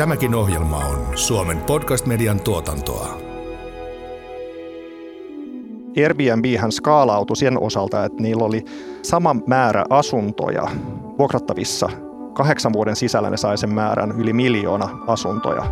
[0.00, 3.18] Tämäkin ohjelma on Suomen podcast-median tuotantoa.
[5.96, 8.64] Airbnb skaalautui sen osalta, että niillä oli
[9.02, 10.68] sama määrä asuntoja
[11.18, 11.88] vuokrattavissa.
[12.32, 15.64] Kahdeksan vuoden sisällä ne sai sen määrän yli miljoona asuntoja.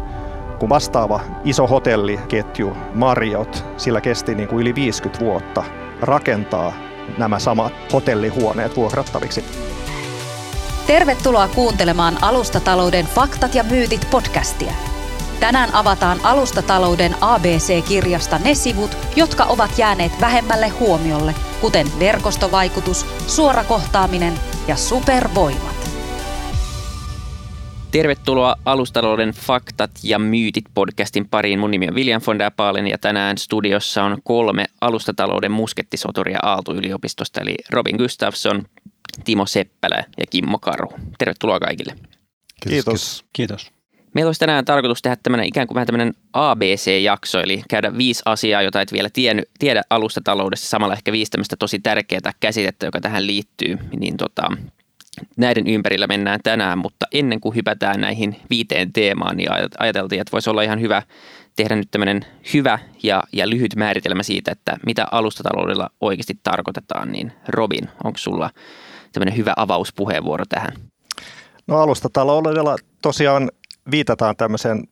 [0.60, 5.64] Kun vastaava iso hotelliketju Marriott, sillä kesti niin kuin yli 50 vuotta
[6.00, 6.72] rakentaa
[7.18, 9.44] nämä samat hotellihuoneet vuokrattaviksi.
[10.88, 14.72] Tervetuloa kuuntelemaan Alustatalouden faktat ja myytit podcastia.
[15.40, 24.32] Tänään avataan Alustatalouden ABC-kirjasta ne sivut, jotka ovat jääneet vähemmälle huomiolle, kuten verkostovaikutus, suorakohtaaminen
[24.68, 25.90] ja supervoimat.
[27.90, 31.58] Tervetuloa Alustatalouden faktat ja myytit podcastin pariin.
[31.58, 37.40] Mun nimi on William von der Paalen ja tänään studiossa on kolme alustatalouden muskettisoturia Aalto-yliopistosta,
[37.40, 38.62] eli Robin Gustafsson,
[39.24, 40.92] Timo Seppälä ja Kimmo Karu.
[41.18, 41.94] Tervetuloa kaikille.
[42.68, 43.24] Kiitos.
[43.32, 43.72] Kiitos.
[44.14, 48.62] Meillä olisi tänään tarkoitus tehdä tämmöinen ikään kuin vähän tämmöinen ABC-jakso, eli käydä viisi asiaa,
[48.62, 53.26] jota et vielä tienny, tiedä alustataloudessa, samalla ehkä viisi tämmöistä tosi tärkeää käsitettä, joka tähän
[53.26, 54.48] liittyy, niin tota,
[55.36, 60.50] näiden ympärillä mennään tänään, mutta ennen kuin hypätään näihin viiteen teemaan, niin ajateltiin, että voisi
[60.50, 61.02] olla ihan hyvä
[61.56, 62.24] tehdä nyt tämmöinen
[62.54, 68.50] hyvä ja, ja lyhyt määritelmä siitä, että mitä alustataloudella oikeasti tarkoitetaan, niin Robin, onko sulla
[69.12, 70.72] tämmöinen hyvä avauspuheenvuoro tähän?
[71.66, 73.50] No alustataloudella tosiaan
[73.90, 74.84] viitataan tämmöiseen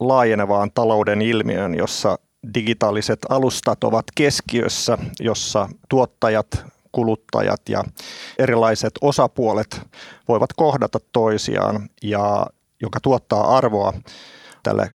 [0.00, 2.18] laajenevaan talouden ilmiön, jossa
[2.54, 7.84] digitaaliset alustat ovat keskiössä, jossa tuottajat, kuluttajat ja
[8.38, 9.80] erilaiset osapuolet
[10.28, 12.46] voivat kohdata toisiaan ja
[12.82, 13.92] joka tuottaa arvoa
[14.62, 14.90] tälle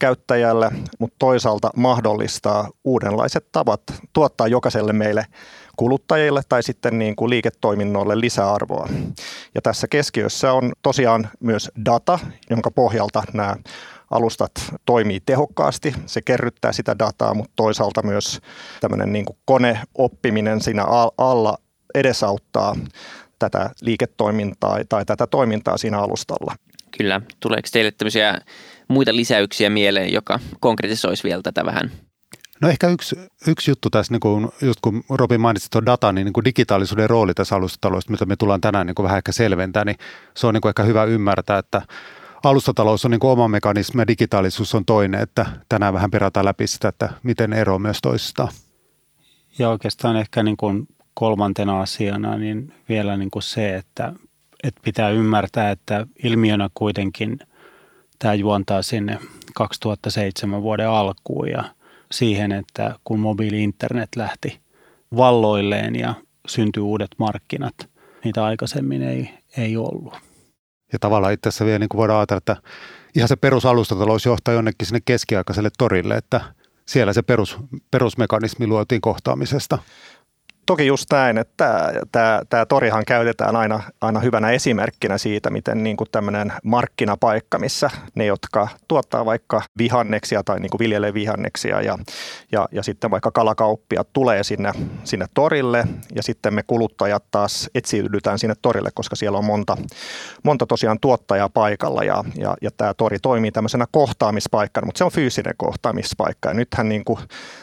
[0.00, 5.26] loppukäyttäjälle, mutta toisaalta mahdollistaa uudenlaiset tavat tuottaa jokaiselle meille
[5.76, 8.88] kuluttajille tai sitten niin kuin liiketoiminnoille lisäarvoa.
[9.54, 12.18] Ja tässä keskiössä on tosiaan myös data,
[12.50, 13.56] jonka pohjalta nämä
[14.10, 14.52] alustat
[14.84, 18.40] toimii tehokkaasti, se kerryttää sitä dataa, mutta toisaalta myös
[18.80, 20.84] tämmöinen niin kuin koneoppiminen siinä
[21.18, 21.58] alla
[21.94, 22.76] edesauttaa
[23.38, 26.54] tätä liiketoimintaa tai tätä toimintaa siinä alustalla.
[26.98, 27.20] Kyllä.
[27.40, 28.40] Tuleeko teille tämmöisiä
[28.90, 31.90] muita lisäyksiä mieleen, joka konkretisoisi vielä tätä vähän
[32.60, 33.16] No ehkä yksi,
[33.48, 37.10] yksi juttu tässä, niin kuin, just kun Robin mainitsi tuon datan, niin, niin kuin digitaalisuuden
[37.10, 39.96] rooli tässä alustataloudessa, mitä me tullaan tänään niin kuin vähän ehkä selventää, niin
[40.36, 41.82] se on niin kuin ehkä hyvä ymmärtää, että
[42.44, 46.66] alustatalous on niin kuin oma mekanismi ja digitaalisuus on toinen, että tänään vähän perataan läpi
[46.66, 48.48] sitä, että miten ero myös toisistaan.
[49.58, 54.12] Ja oikeastaan ehkä niin kuin kolmantena asiana niin vielä niin kuin se, että,
[54.62, 57.38] että pitää ymmärtää, että ilmiönä kuitenkin
[58.20, 59.18] tämä juontaa sinne
[59.54, 61.64] 2007 vuoden alkuun ja–
[62.12, 64.60] siihen, että kun mobiili-internet lähti
[65.16, 66.14] valloilleen ja
[66.46, 67.74] syntyi uudet markkinat,
[68.24, 70.14] niitä aikaisemmin ei, ei ollut.
[70.92, 72.56] Ja tavallaan itse asiassa vielä niin kuin voidaan ajatella, että
[73.16, 76.40] ihan se perusalustatalous johtaa jonnekin sinne keskiaikaiselle torille, että
[76.86, 77.56] siellä se perus,
[77.90, 79.78] perusmekanismi luotiin kohtaamisesta
[80.70, 81.92] toki just näin, että
[82.48, 88.68] tämä, torihan käytetään aina, aina hyvänä esimerkkinä siitä, miten niin tämmöinen markkinapaikka, missä ne, jotka
[88.88, 91.98] tuottaa vaikka vihanneksia tai niin viljelee vihanneksia ja,
[92.52, 94.72] ja, ja sitten vaikka kalakauppia tulee sinne,
[95.04, 95.84] sinne torille.
[96.14, 99.76] Ja sitten me kuluttajat taas etsiydytään sinne torille, koska siellä on monta,
[100.42, 102.04] monta tosiaan tuottajaa paikalla.
[102.04, 106.48] Ja, ja, ja tämä tori toimii tämmöisenä kohtaamispaikkana, mutta se on fyysinen kohtaamispaikka.
[106.48, 107.04] Ja nythän niin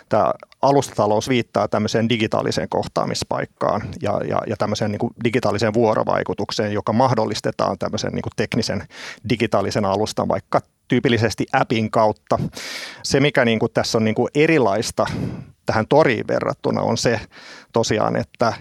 [0.10, 0.32] tämä
[0.62, 7.78] alustatalous viittaa tämmöiseen digitaaliseen kohtaamispaikkaan ja, ja, ja tämmöiseen niin kuin digitaaliseen vuorovaikutukseen, joka mahdollistetaan
[7.78, 8.88] tämmöisen niin kuin teknisen
[9.30, 12.40] digitaalisen alustan vaikka tyypillisesti appin kautta.
[13.04, 15.06] Se, mikä niin kuin tässä on niin kuin erilaista
[15.66, 17.20] tähän toriin verrattuna, on se
[17.74, 18.54] tosiaan, että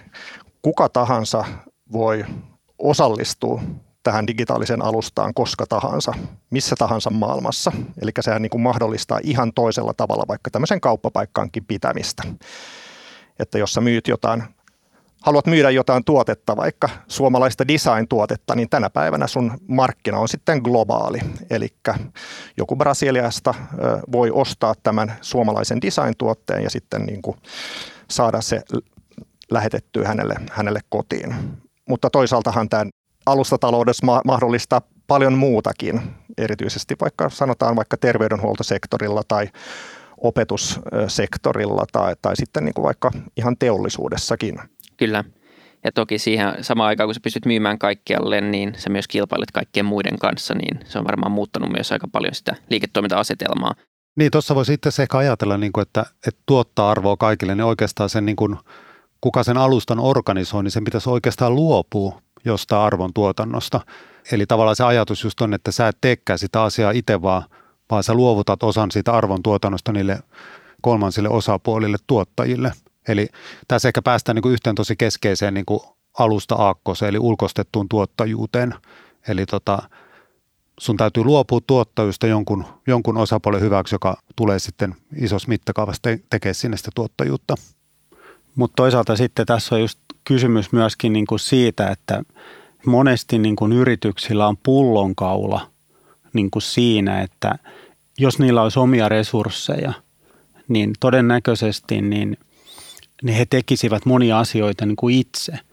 [0.61, 1.45] kuka tahansa
[1.91, 2.25] voi
[2.79, 3.61] osallistua
[4.03, 6.13] tähän digitaaliseen alustaan koska tahansa,
[6.49, 7.71] missä tahansa maailmassa.
[8.01, 12.23] Eli sehän niin kuin mahdollistaa ihan toisella tavalla vaikka tämmöisen kauppapaikkaankin pitämistä.
[13.39, 14.43] Että jos sä myyt jotain,
[15.21, 21.19] haluat myydä jotain tuotetta, vaikka suomalaista design-tuotetta, niin tänä päivänä sun markkina on sitten globaali.
[21.49, 21.67] Eli
[22.57, 23.53] joku Brasiliasta
[24.11, 27.37] voi ostaa tämän suomalaisen design-tuotteen ja sitten niin kuin
[28.09, 28.61] saada se
[29.51, 31.35] lähetettyä hänelle, hänelle kotiin.
[31.89, 32.85] Mutta toisaaltahan tämä
[33.25, 36.01] alustataloudessa ma- mahdollistaa paljon muutakin,
[36.37, 39.49] erityisesti vaikka sanotaan vaikka terveydenhuoltosektorilla tai
[40.17, 44.59] opetussektorilla tai, tai sitten niin kuin vaikka ihan teollisuudessakin.
[44.97, 45.23] Kyllä.
[45.83, 49.85] Ja toki siihen samaan aikaan, kun sä pystyt myymään kaikkialle, niin sä myös kilpailet kaikkien
[49.85, 53.73] muiden kanssa, niin se on varmaan muuttanut myös aika paljon sitä liiketoiminta-asetelmaa.
[54.15, 58.09] Niin, tuossa voisi itse ehkä ajatella, niin kuin, että, että tuottaa arvoa kaikille, niin oikeastaan
[58.09, 58.57] sen, niin kuin,
[59.21, 63.81] kuka sen alustan organisoi, niin sen pitäisi oikeastaan luopua jostain arvon tuotannosta.
[64.31, 67.43] Eli tavallaan se ajatus just on, että sä et teekään sitä asiaa itse vaan,
[67.91, 70.19] vaan sä luovutat osan siitä arvon tuotannosta niille
[70.81, 72.71] kolmansille osapuolille, tuottajille.
[73.07, 73.27] Eli
[73.67, 75.79] tässä ehkä päästään niin kuin yhteen tosi keskeiseen niin kuin
[76.19, 78.73] alusta aakkoseen, eli ulkostettuun tuottajuuteen.
[79.27, 79.89] Eli tota,
[80.79, 86.77] sun täytyy luopua tuottajuudesta jonkun, jonkun osapuolen hyväksi, joka tulee sitten isossa mittakaavassa te- sinne
[86.77, 87.55] sitä tuottajuutta.
[88.55, 92.23] Mutta toisaalta sitten tässä on just kysymys myöskin niin kuin siitä, että
[92.85, 95.76] monesti niin kuin yrityksillä on pullonkaula
[96.33, 97.55] niin kuin siinä, että
[98.17, 99.93] jos niillä olisi omia resursseja,
[100.67, 102.37] niin todennäköisesti niin,
[103.23, 105.59] niin he tekisivät monia asioita niin kuin itse–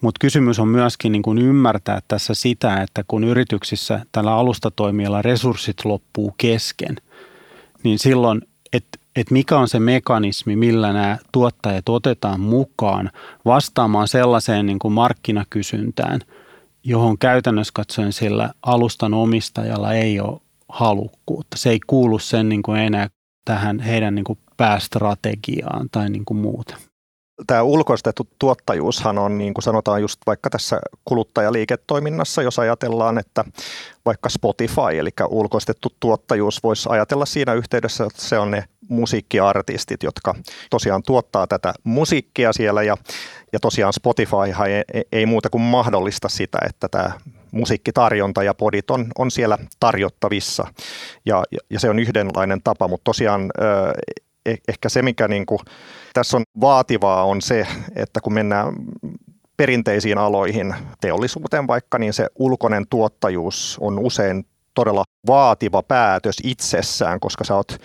[0.00, 5.84] mutta kysymys on myöskin niin kuin ymmärtää tässä sitä, että kun yrityksissä tällä alustatoimijalla resurssit
[5.84, 6.96] loppuu kesken,
[7.82, 13.10] niin silloin, että et mikä on se mekanismi, millä nämä tuottajat otetaan mukaan
[13.44, 16.20] vastaamaan sellaiseen niin kuin markkinakysyntään,
[16.88, 21.56] johon käytännössä katsoen sillä alustan omistajalla ei ole halukkuutta.
[21.56, 23.08] Se ei kuulu sen niin kuin enää
[23.44, 26.76] tähän heidän niin kuin päästrategiaan tai niin kuin muuta
[27.46, 33.44] tämä ulkoistettu tuottajuushan on, niin kuin sanotaan just vaikka tässä kuluttajaliiketoiminnassa, jos ajatellaan, että
[34.04, 40.34] vaikka Spotify, eli ulkoistettu tuottajuus, voisi ajatella siinä yhteydessä, että se on ne musiikkiartistit, jotka
[40.70, 42.96] tosiaan tuottaa tätä musiikkia siellä ja,
[43.52, 44.36] ja tosiaan Spotify
[44.94, 47.10] ei, ei muuta kuin mahdollista sitä, että tämä
[47.50, 50.66] musiikkitarjonta ja podit on, on siellä tarjottavissa.
[51.26, 54.24] Ja, ja se on yhdenlainen tapa, mutta tosiaan Eh,
[54.68, 55.58] ehkä se, mikä niin kuin
[56.12, 57.66] tässä on vaativaa, on se,
[57.96, 58.74] että kun mennään
[59.56, 67.44] perinteisiin aloihin, teollisuuteen vaikka, niin se ulkoinen tuottajuus on usein todella vaativa päätös itsessään, koska
[67.44, 67.80] sä oot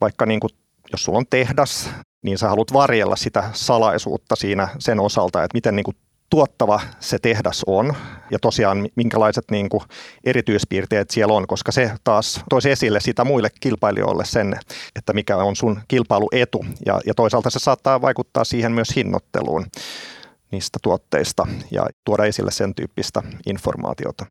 [0.00, 0.50] vaikka niin kuin,
[0.92, 1.90] jos sulla on tehdas,
[2.22, 5.96] niin sä haluat varjella sitä salaisuutta siinä sen osalta, että miten niin kuin
[6.32, 7.94] tuottava se tehdas on
[8.30, 9.82] ja tosiaan minkälaiset niin kuin
[10.24, 14.56] erityispiirteet siellä on, koska se taas toisi esille sitä muille kilpailijoille sen,
[14.96, 19.66] että mikä on sun kilpailuetu ja, ja toisaalta se saattaa vaikuttaa siihen myös hinnoitteluun
[20.50, 24.26] niistä tuotteista ja tuoda esille sen tyyppistä informaatiota.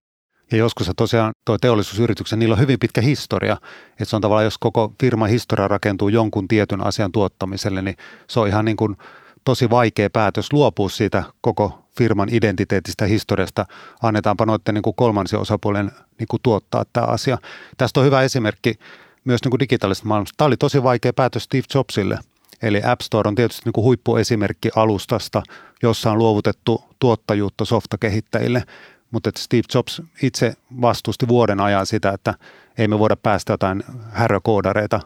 [0.51, 3.57] Ja joskus se tosiaan tuo teollisuusyrityksen, niillä on hyvin pitkä historia.
[3.92, 7.95] Että se on tavallaan, jos koko firman historia rakentuu jonkun tietyn asian tuottamiselle, niin
[8.30, 8.98] se on ihan niin kuin
[9.45, 13.65] tosi vaikea päätös luopua siitä koko firman identiteetistä historiasta,
[14.03, 14.95] annetaanpa noiden niin kuin
[15.39, 17.38] osapuolen niin kuin tuottaa tämä asia.
[17.77, 18.79] Tästä on hyvä esimerkki
[19.25, 20.33] myös niin kuin digitaalisesta maailmasta.
[20.38, 22.19] Tämä oli tosi vaikea päätös Steve Jobsille.
[22.61, 25.43] Eli App Store on tietysti niin kuin huippuesimerkki alustasta,
[25.83, 28.63] jossa on luovutettu tuottajuutta softakehittäjille,
[29.11, 32.33] mutta Steve Jobs itse vastusti vuoden ajan sitä, että
[32.77, 34.99] ei me voida päästä jotain härökoodareita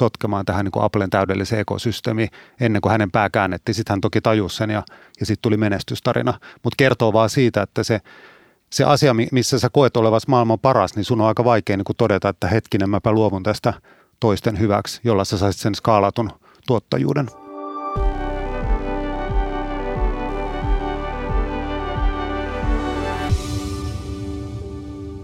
[0.00, 2.28] sotkemaan tähän niin kuin Applen täydelliseen ekosysteemiin
[2.60, 3.74] ennen kuin hänen pää käännettiin.
[3.74, 4.82] Sitten hän toki tajusi sen ja,
[5.20, 6.34] ja sitten tuli menestystarina.
[6.62, 8.00] Mutta kertoo vaan siitä, että se,
[8.70, 11.96] se asia, missä sä koet olevas maailman paras, niin sun on aika vaikea niin kuin
[11.96, 13.74] todeta, että hetkinen, mäpä luovun tästä
[14.20, 16.30] toisten hyväksi, jolla sä saisit sen skaalatun
[16.66, 17.49] tuottajuuden.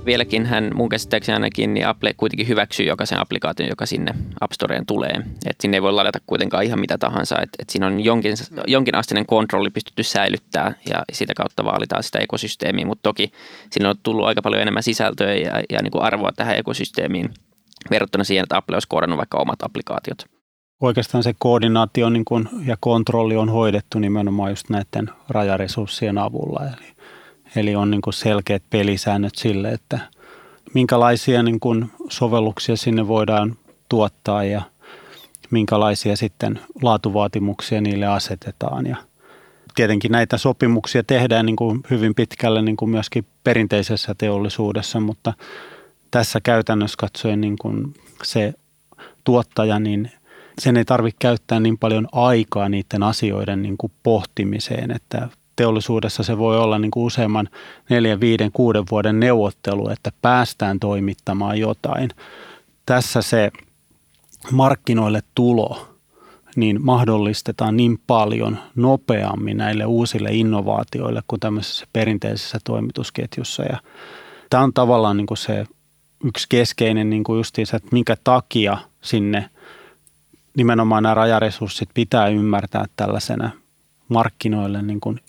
[0.07, 4.87] Vieläkin hän mun käsittääkseni ainakin, niin Apple kuitenkin hyväksyy jokaisen applikaation, joka sinne App Storeen
[4.87, 5.21] tulee.
[5.47, 7.41] Et sinne ei voi ladata kuitenkaan ihan mitä tahansa.
[7.43, 8.35] Et, et siinä on jonkin,
[8.67, 13.33] jonkinasteinen kontrolli pystytty säilyttää ja sitä kautta vaalitaan sitä ekosysteemiä, mutta toki
[13.71, 17.31] siinä on tullut aika paljon enemmän sisältöä ja, ja niin kuin arvoa tähän ekosysteemiin
[17.91, 20.19] verrattuna siihen, että Apple olisi koodannut vaikka omat applikaatiot.
[20.81, 26.61] Oikeastaan se koordinaatio niin kun, ja kontrolli on hoidettu nimenomaan just näiden rajaresurssien avulla.
[26.65, 26.96] Eli
[27.57, 29.99] Eli on niin kuin selkeät pelisäännöt sille, että
[30.75, 33.57] minkälaisia niin kuin sovelluksia sinne voidaan
[33.89, 34.63] tuottaa ja
[35.51, 38.87] minkälaisia sitten laatuvaatimuksia niille asetetaan.
[38.87, 38.97] Ja
[39.75, 45.33] tietenkin näitä sopimuksia tehdään niin kuin hyvin pitkälle niin kuin myöskin perinteisessä teollisuudessa, mutta
[46.11, 48.55] tässä käytännössä katsoen niin kuin se
[49.25, 50.11] tuottaja, niin
[50.59, 56.39] sen ei tarvitse käyttää niin paljon aikaa niiden asioiden niin kuin pohtimiseen, että teollisuudessa se
[56.39, 57.49] voi olla niin kuin useamman
[57.91, 62.11] neljän, viiden, kuuden vuoden neuvottelu, että päästään toimittamaan jotain.
[62.87, 63.51] Tässä se
[64.51, 65.89] markkinoille tulo
[66.57, 73.63] niin mahdollistetaan niin paljon nopeammin näille uusille innovaatioille kuin tämmöisessä perinteisessä toimitusketjussa.
[73.63, 73.79] Ja
[74.51, 75.67] tämä on tavallaan niin kuin se
[76.25, 79.51] yksi keskeinen niin kuin justiinsa, että minkä takia sinne
[80.57, 83.51] nimenomaan nämä rajaresurssit pitää ymmärtää tällaisena
[84.09, 85.21] markkinoille niin kuin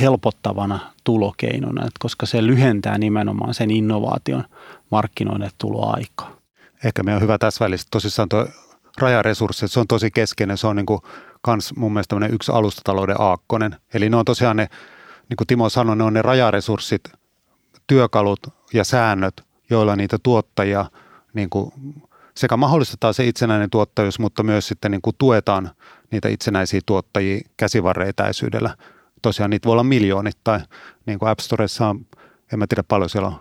[0.00, 4.44] helpottavana tulokeinona, että koska se lyhentää nimenomaan sen innovaation
[4.90, 6.36] markkinoille tuloaikaa.
[6.84, 8.46] Ehkä meidän on hyvä tässä välissä tosissaan tuo
[8.98, 11.00] rajaresurssit, se on tosi keskeinen, se on niin kuin
[11.42, 13.76] kans mun mielestä yksi alustatalouden aakkonen.
[13.94, 14.68] Eli ne on tosiaan ne
[15.28, 17.02] niin kuin Timo sanoi, ne on ne rajaresurssit,
[17.86, 18.40] työkalut
[18.72, 20.86] ja säännöt, joilla niitä tuottajia
[21.34, 21.72] niin kuin
[22.36, 25.70] sekä mahdollistetaan se itsenäinen tuottajuus, mutta myös sitten niin kuin tuetaan
[26.10, 28.76] niitä itsenäisiä tuottajia käsivarreetäisyydellä.
[29.24, 30.62] Tosiaan niitä voi olla miljoonittain.
[31.06, 32.06] Niin kuin App Storessa on,
[32.52, 33.40] en mä tiedä paljon siellä on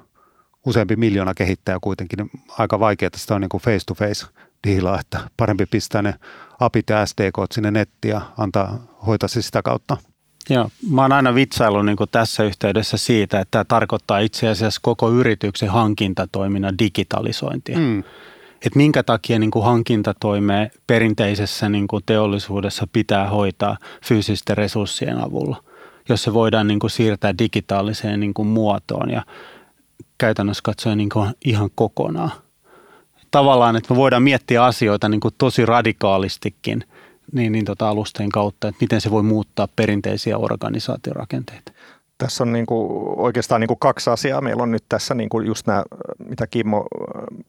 [0.66, 4.26] useampi miljoona kehittäjä kuitenkin, niin aika vaikeaa sitä on niin kuin face to face
[4.68, 6.16] diilaa, että parempi pistää ne
[6.60, 9.98] apit ja SDK sinne nettiin ja antaa hoitaa se sitä kautta.
[10.50, 15.12] Joo, mä oon aina vitsaillut niin tässä yhteydessä siitä, että tämä tarkoittaa itse asiassa koko
[15.12, 17.78] yrityksen hankintatoiminnan digitalisointia.
[17.78, 18.00] Mm.
[18.66, 25.64] Että minkä takia niin kuin hankintatoimea perinteisessä niin kuin teollisuudessa pitää hoitaa fyysisten resurssien avulla,
[26.10, 29.24] jos se voidaan niin kuin siirtää digitaaliseen niin kuin muotoon ja
[30.18, 32.32] käytännössä katsoen niin kuin ihan kokonaan.
[33.32, 36.84] Tavallaan, että me voidaan miettiä asioita niin kuin tosi radikaalistikin
[37.32, 41.73] niin, niin tota alusten kautta, että miten se voi muuttaa perinteisiä organisaatiorakenteita.
[42.24, 42.90] Tässä on niin kuin
[43.20, 44.42] oikeastaan niin kuin kaksi asiaa.
[44.42, 45.84] Meillä on nyt tässä niin kuin just nämä,
[46.30, 46.86] mitä Kimmo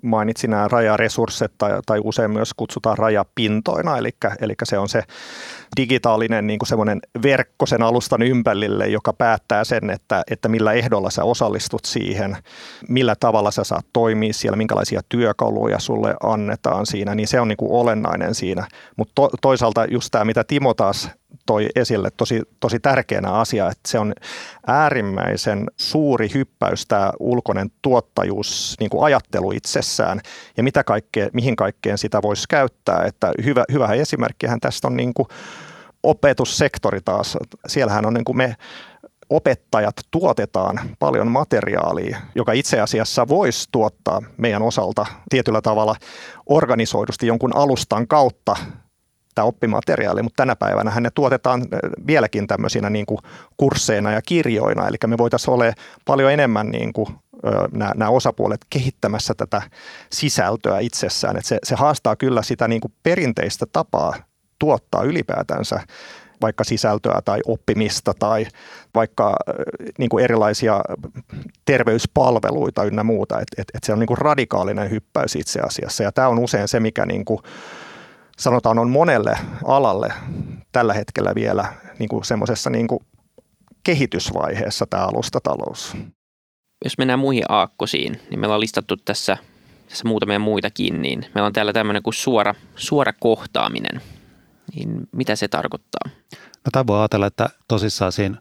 [0.03, 5.03] mainitsi, nämä rajaresurssit tai, tai usein myös kutsutaan rajapintoina, eli, eli se on se
[5.77, 11.25] digitaalinen niin kuin verkko sen alustan ympärille, joka päättää sen, että, että millä ehdolla sä
[11.25, 12.37] osallistut siihen,
[12.89, 17.57] millä tavalla sä saat toimia siellä, minkälaisia työkaluja sulle annetaan siinä, niin se on niin
[17.57, 18.67] kuin olennainen siinä.
[18.97, 21.11] Mutta to, toisaalta just tämä, mitä Timo taas
[21.47, 24.13] toi esille tosi, tosi tärkeänä asia, että se on
[24.67, 30.21] äärimmäisen suuri hyppäys tämä ulkoinen tuottajuus, niin kuin ajattelu itsessään
[30.57, 33.05] ja mitä kaikkea, mihin kaikkeen sitä voisi käyttää.
[33.05, 35.29] Että hyvä, hyvä esimerkkihän tästä on niin kuin
[36.03, 37.37] opetussektori taas.
[37.67, 38.57] Siellähän on niin kuin me
[39.31, 45.97] opettajat tuotetaan paljon materiaalia, joka itse asiassa voisi tuottaa meidän osalta tietyllä tavalla
[46.47, 48.57] organisoidusti jonkun alustan kautta
[49.35, 51.63] tämä oppimateriaali, mutta tänä päivänä ne tuotetaan
[52.07, 53.19] vieläkin tämmöisinä niin kuin
[53.57, 55.65] kursseina ja kirjoina, eli me voitaisiin olla
[56.05, 57.09] paljon enemmän niin kuin
[57.73, 59.63] nämä, nämä osapuolet kehittämässä tätä
[60.13, 61.37] sisältöä itsessään.
[61.37, 64.15] että se, se haastaa kyllä sitä niin kuin perinteistä tapaa
[64.59, 65.81] tuottaa ylipäätänsä
[66.43, 68.47] vaikka sisältöä tai oppimista tai
[68.95, 69.37] vaikka
[69.99, 70.81] niin kuin erilaisia
[71.65, 73.41] terveyspalveluita ynnä muuta.
[73.41, 76.69] että et, et se on niin kuin radikaalinen hyppäys itse asiassa ja tämä on usein
[76.69, 77.41] se, mikä niin kuin
[78.39, 80.13] sanotaan on monelle alalle
[80.73, 83.01] tällä hetkellä vielä niin kuin semmoisessa niin kuin
[83.85, 85.97] kehitysvaiheessa tämä alustatalous.
[86.85, 89.37] Jos mennään muihin aakkosiin, niin meillä on listattu tässä,
[89.89, 94.01] tässä muutamia muitakin, niin meillä on täällä tämmöinen kuin suora, suora kohtaaminen.
[94.75, 96.11] Niin mitä se tarkoittaa?
[96.35, 98.37] No tämä voi ajatella, että tosissaan siinä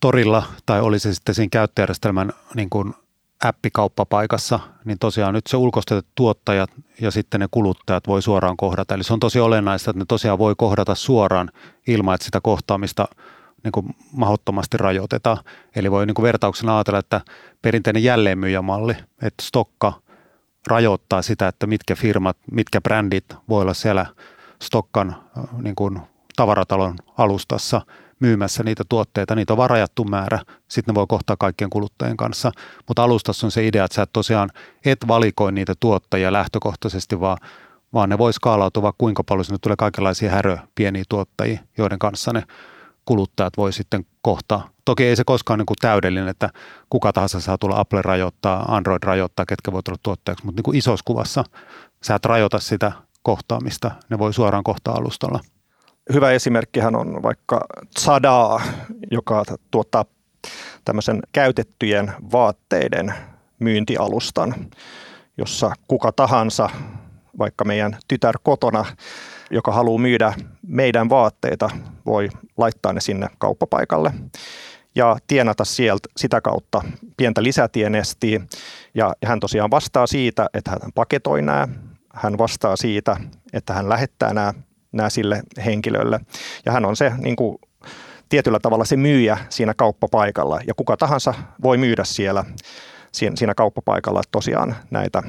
[0.00, 2.94] torilla tai oli se sitten siinä käyttöjärjestelmän niin kuin
[3.44, 8.94] appikauppapaikassa, niin tosiaan nyt se ulkoistetut tuottajat ja sitten ne kuluttajat voi suoraan kohdata.
[8.94, 11.50] Eli se on tosi olennaista, että ne tosiaan voi kohdata suoraan
[11.86, 13.08] ilman, että sitä kohtaamista
[13.64, 15.38] niin kuin mahdottomasti rajoitetaan.
[15.76, 17.20] Eli voi niin kuin vertauksena ajatella, että
[17.62, 19.92] perinteinen jälleenmyyjämalli, että stokka
[20.66, 24.06] rajoittaa sitä, että mitkä firmat, mitkä brändit voi olla siellä
[24.62, 25.16] stokkan
[25.62, 26.00] niin kuin
[26.36, 27.80] tavaratalon alustassa–
[28.20, 29.34] myymässä niitä tuotteita.
[29.34, 30.38] Niitä on vaan rajattu määrä.
[30.68, 32.52] Sitten ne voi kohtaa kaikkien kuluttajien kanssa.
[32.88, 34.50] Mutta alustassa on se idea, että sä et tosiaan
[34.84, 37.38] et valikoi niitä tuottajia lähtökohtaisesti, vaan,
[37.92, 42.42] vaan ne voi skaalautua kuinka paljon sinne tulee kaikenlaisia härö pieniä tuottajia, joiden kanssa ne
[43.04, 44.68] kuluttajat voi sitten kohtaa.
[44.84, 46.50] Toki ei se koskaan niin kuin täydellinen, että
[46.90, 50.76] kuka tahansa saa tulla Apple rajoittaa, Android rajoittaa, ketkä voi tulla tuottajaksi, mutta niin kuin
[50.76, 51.44] isossa kuvassa
[52.02, 52.92] sä et rajoita sitä
[53.22, 55.40] kohtaamista, ne voi suoraan kohtaa alustalla
[56.12, 57.60] hyvä esimerkkihän on vaikka
[58.00, 58.62] Zadaa,
[59.10, 60.04] joka tuottaa
[60.84, 63.14] tämmöisen käytettyjen vaatteiden
[63.58, 64.54] myyntialustan,
[65.38, 66.70] jossa kuka tahansa,
[67.38, 68.84] vaikka meidän tytär kotona,
[69.50, 70.34] joka haluaa myydä
[70.66, 71.70] meidän vaatteita,
[72.06, 74.12] voi laittaa ne sinne kauppapaikalle
[74.94, 76.82] ja tienata sieltä sitä kautta
[77.16, 78.40] pientä lisätienestiä.
[78.94, 81.68] Ja hän tosiaan vastaa siitä, että hän paketoi nämä,
[82.14, 83.16] hän vastaa siitä,
[83.52, 84.54] että hän lähettää nämä
[84.96, 86.20] nämä sille henkilölle.
[86.66, 87.58] Ja hän on se niin kuin,
[88.28, 92.44] tietyllä tavalla se myyjä siinä kauppapaikalla ja kuka tahansa voi myydä siellä
[93.12, 95.22] siinä kauppapaikalla tosiaan näitä,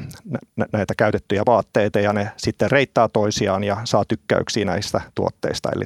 [0.73, 5.69] näitä käytettyjä vaatteita ja ne sitten reittaa toisiaan ja saa tykkäyksiä näistä tuotteista.
[5.75, 5.83] Eli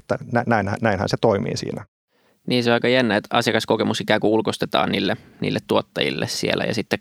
[0.48, 1.86] näin, näinhän se toimii siinä.
[2.48, 6.74] Niin se on aika jännä, että asiakaskokemus ikään kuin ulkostetaan niille, niille tuottajille siellä ja
[6.74, 7.00] sitten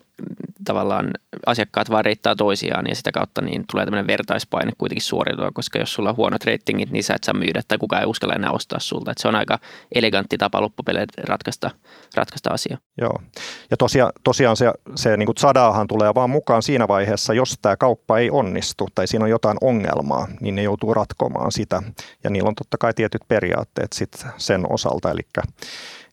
[0.65, 1.11] tavallaan
[1.47, 5.95] asiakkaat vaan reittaa toisiaan ja sitä kautta niin tulee tämmöinen vertaispaine kuitenkin suoriutua, koska jos
[5.95, 8.81] sulla on huonot reitingit, niin sä et saa myydä tai kukaan ei uskalla enää ostaa
[8.81, 9.11] sulta.
[9.11, 9.59] Että se on aika
[9.95, 11.71] elegantti tapa loppupeleille ratkaista,
[12.17, 12.79] ratkaista asia.
[13.01, 13.23] Joo,
[13.71, 17.77] ja tosiaan, tosiaan se, se niin kuin Zadaahan tulee vaan mukaan siinä vaiheessa, jos tämä
[17.77, 21.83] kauppa ei onnistu tai siinä on jotain ongelmaa, niin ne joutuu ratkomaan sitä.
[22.25, 25.23] Ja niillä on totta kai tietyt periaatteet sit sen osalta, eli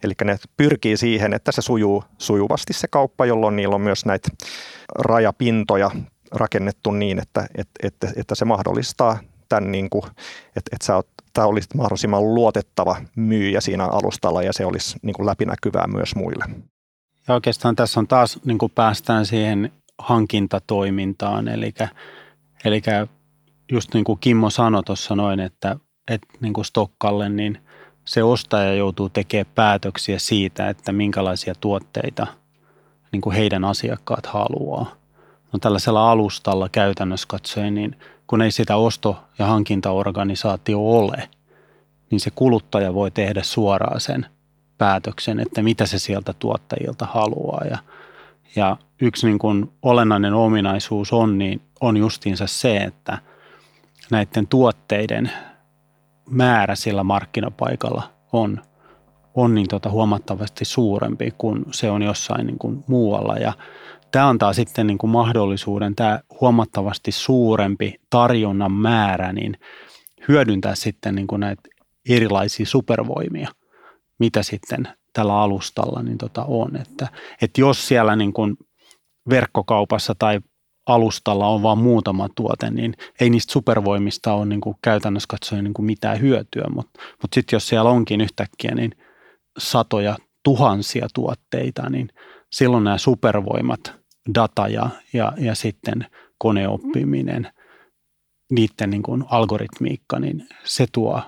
[0.03, 4.29] Eli ne pyrkii siihen, että se sujuu sujuvasti se kauppa, jolloin niillä on myös näitä
[4.99, 5.91] rajapintoja
[6.31, 10.03] rakennettu niin, että, että, että, että se mahdollistaa tämän, niin kuin,
[10.47, 15.13] että, että sä oot, tämä olisi mahdollisimman luotettava myyjä siinä alustalla ja se olisi niin
[15.13, 16.45] kuin läpinäkyvää myös muille.
[17.27, 21.73] Ja oikeastaan tässä on taas, niin kuin päästään siihen hankintatoimintaan, eli,
[22.65, 22.81] eli
[23.71, 25.77] just niin kuin Kimmo sanoi tuossa noin, että,
[26.07, 27.57] että niin kuin Stokkalle, niin
[28.07, 32.27] se ostaja joutuu tekemään päätöksiä siitä, että minkälaisia tuotteita
[33.11, 34.95] niin kuin heidän asiakkaat haluaa.
[35.53, 37.95] No tällaisella alustalla käytännössä katsoen, niin
[38.27, 41.29] kun ei sitä osto- ja hankintaorganisaatio ole,
[42.11, 44.25] niin se kuluttaja voi tehdä suoraan sen
[44.77, 47.65] päätöksen, että mitä se sieltä tuottajilta haluaa.
[47.69, 47.77] Ja,
[48.55, 53.17] ja yksi niin kuin olennainen ominaisuus on, niin on justiinsa se, että
[54.11, 55.31] näiden tuotteiden
[56.29, 58.03] määrä sillä markkinapaikalla
[58.33, 58.61] on,
[59.33, 63.35] on niin tota huomattavasti suurempi kuin se on jossain niin kuin muualla.
[63.35, 63.53] Ja
[64.11, 69.57] tämä antaa sitten niin kuin mahdollisuuden, tämä huomattavasti suurempi tarjonnan määrä, niin
[70.27, 71.61] hyödyntää sitten niin kuin näitä
[72.09, 73.49] erilaisia supervoimia,
[74.19, 76.75] mitä sitten tällä alustalla niin tota on.
[76.75, 77.07] Että,
[77.41, 78.57] että jos siellä niin kuin
[79.29, 80.39] verkkokaupassa tai
[80.87, 85.73] alustalla on vain muutama tuote, niin ei niistä supervoimista ole niin kuin käytännössä katsoen niin
[85.73, 86.65] kuin mitään hyötyä.
[86.75, 88.91] Mutta mut sitten jos siellä onkin yhtäkkiä niin
[89.57, 92.09] satoja tuhansia tuotteita, niin
[92.51, 93.93] silloin nämä supervoimat,
[94.35, 96.05] data ja, ja, ja sitten
[96.37, 97.51] koneoppiminen,
[98.51, 101.21] niiden niin kuin algoritmiikka, niin se tuo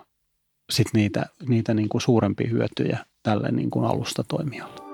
[0.70, 4.89] sitten niitä, niitä niin kuin suurempia hyötyjä tälle niin kuin alustatoimijalle.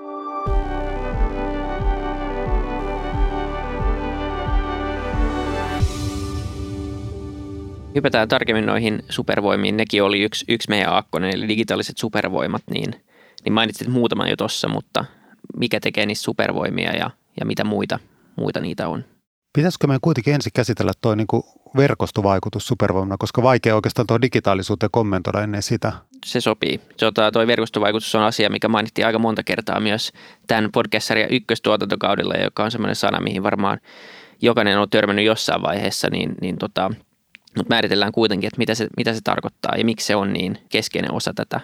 [7.96, 9.76] Hypätään tarkemmin noihin supervoimiin.
[9.76, 12.62] Nekin oli yksi, yksi meidän akkonen, eli digitaaliset supervoimat.
[12.70, 12.94] Niin,
[13.44, 15.04] niin mainitsit muutaman jo tuossa, mutta
[15.56, 17.10] mikä tekee niistä supervoimia ja,
[17.40, 17.98] ja mitä muita,
[18.36, 19.04] muita niitä on?
[19.56, 21.26] Pitäisikö meidän kuitenkin ensin käsitellä tuo niin
[21.76, 25.92] verkostovaikutus supervoimana, koska vaikea oikeastaan tuo digitaalisuuteen kommentoida ennen sitä.
[26.26, 26.80] Se sopii.
[26.98, 30.12] Tuo tuo verkostovaikutus on asia, mikä mainittiin aika monta kertaa myös
[30.46, 33.78] tämän podcast-sarjan ykköstuotantokaudella, joka on sellainen sana, mihin varmaan
[34.42, 36.90] jokainen on törmännyt jossain vaiheessa, niin, niin tota,
[37.56, 41.12] mutta määritellään kuitenkin, että mitä se, mitä se tarkoittaa ja miksi se on niin keskeinen
[41.12, 41.60] osa tätä.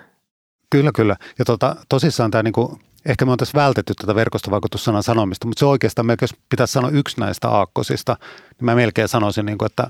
[0.71, 1.17] Kyllä, kyllä.
[1.39, 5.67] Ja tota, tosissaan tämä niinku, ehkä me on tässä vältetty tätä verkostovaikutussanan sanomista, mutta se
[5.67, 8.17] oikeastaan melkein, jos pitäisi sanoa yksi näistä aakkosista,
[8.49, 9.87] niin mä melkein sanoisin, niinku, että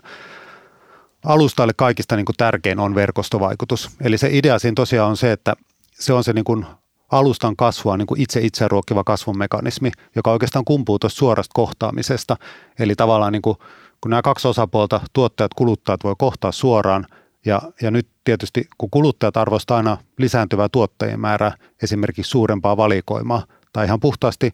[1.24, 3.90] alustalle kaikista niinku tärkein on verkostovaikutus.
[4.00, 5.54] Eli se idea siinä tosiaan on se, että
[5.92, 6.64] se on se niinku
[7.10, 12.36] alustan kasvua niin kuin itse itseään ruokkiva kasvun mekanismi, joka oikeastaan kumpuu tuosta suorasta kohtaamisesta.
[12.78, 13.56] Eli tavallaan niin kuin
[14.02, 17.06] kun nämä kaksi osapuolta, tuottajat, kuluttajat, voi kohtaa suoraan,
[17.44, 23.86] ja, ja nyt tietysti kun kuluttajat arvostaa aina lisääntyvää tuottajien määrää, esimerkiksi suurempaa valikoimaa, tai
[23.86, 24.50] ihan puhtaasti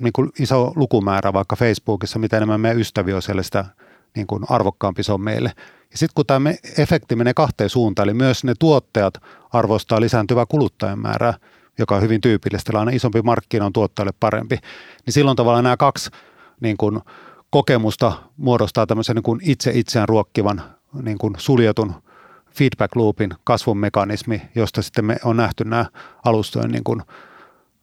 [0.00, 3.64] niin kuin iso lukumäärä vaikka Facebookissa, mitä enemmän meidän ystäviä on siellä, sitä
[4.16, 5.52] niin kuin arvokkaampi se on meille.
[5.90, 9.14] Ja sitten kun tämä efekti menee kahteen suuntaan, eli myös ne tuottajat
[9.52, 11.34] arvostaa lisääntyvää kuluttajan määrää,
[11.78, 14.58] joka on hyvin tyypillistä, aina isompi markkina on tuottajalle parempi,
[15.06, 16.10] niin silloin tavallaan nämä kaksi
[16.60, 17.00] niin kuin
[17.50, 20.62] kokemusta muodostaa tämmöisen niin kuin itse itseään ruokkivan
[21.02, 21.94] niin kuin suljetun
[22.50, 25.86] feedback loopin kasvun mekanismi, josta sitten me on nähty nämä
[26.24, 27.02] alustojen niin kuin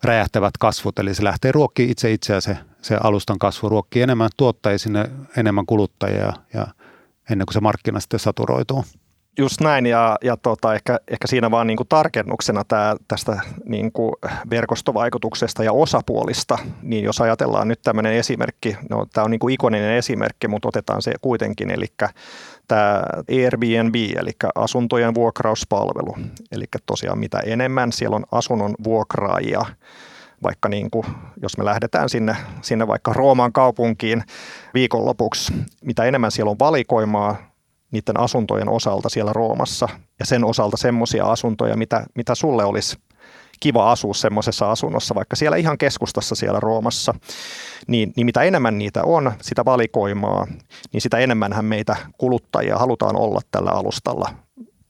[0.04, 1.00] räjähtävät kasvut.
[1.00, 5.66] Eli se lähtee ruokkiin itse itseään se, se alustan kasvu, ruokkii enemmän tuottajia sinne, enemmän
[5.66, 6.68] kuluttajia ja
[7.30, 8.86] ennen kuin se markkina sitten saturoituu.
[9.38, 13.92] Just näin ja, ja tota, ehkä, ehkä siinä vaan niin kuin tarkennuksena tää, tästä niin
[13.92, 14.12] kuin
[14.50, 19.98] verkostovaikutuksesta ja osapuolista, niin jos ajatellaan nyt tämmöinen esimerkki, no tämä on niin kuin ikoninen
[19.98, 21.86] esimerkki, mutta otetaan se kuitenkin, eli
[22.68, 26.18] tämä Airbnb, eli asuntojen vuokrauspalvelu,
[26.52, 29.66] eli tosiaan mitä enemmän siellä on asunnon vuokraajia,
[30.44, 31.06] vaikka niin kuin,
[31.42, 34.24] jos me lähdetään sinne, sinne vaikka Rooman kaupunkiin
[34.74, 37.55] viikonlopuksi, mitä enemmän siellä on valikoimaa,
[37.92, 39.88] niiden asuntojen osalta siellä Roomassa.
[40.20, 42.98] Ja sen osalta semmoisia asuntoja, mitä, mitä sulle olisi
[43.60, 47.14] kiva asua semmoisessa asunnossa, vaikka siellä ihan keskustassa siellä Roomassa,
[47.88, 50.48] niin, niin mitä enemmän niitä on, sitä valikoimaa,
[50.94, 54.45] niin sitä enemmän meitä kuluttajia halutaan olla tällä alustalla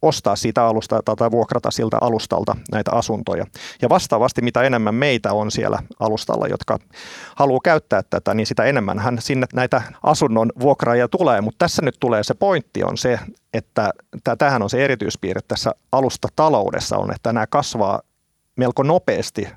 [0.05, 3.45] ostaa siitä alusta tai vuokrata siltä alustalta näitä asuntoja.
[3.81, 6.79] Ja vastaavasti mitä enemmän meitä on siellä alustalla, jotka
[7.35, 11.41] haluaa käyttää tätä, niin sitä enemmän hän sinne näitä asunnon vuokraajia tulee.
[11.41, 13.19] Mutta tässä nyt tulee se pointti on se,
[13.53, 13.91] että
[14.37, 18.01] tämähän on se erityispiirre tässä alusta taloudessa on, että nämä kasvaa
[18.55, 19.47] melko nopeasti,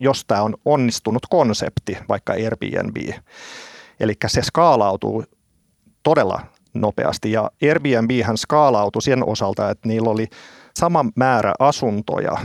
[0.00, 2.96] jos tämä on onnistunut konsepti, vaikka Airbnb.
[4.00, 5.24] Eli se skaalautuu
[6.02, 6.40] todella
[6.74, 7.32] nopeasti.
[7.32, 10.26] Ja Airbnb hän skaalautui sen osalta, että niillä oli
[10.78, 12.36] sama määrä asuntoja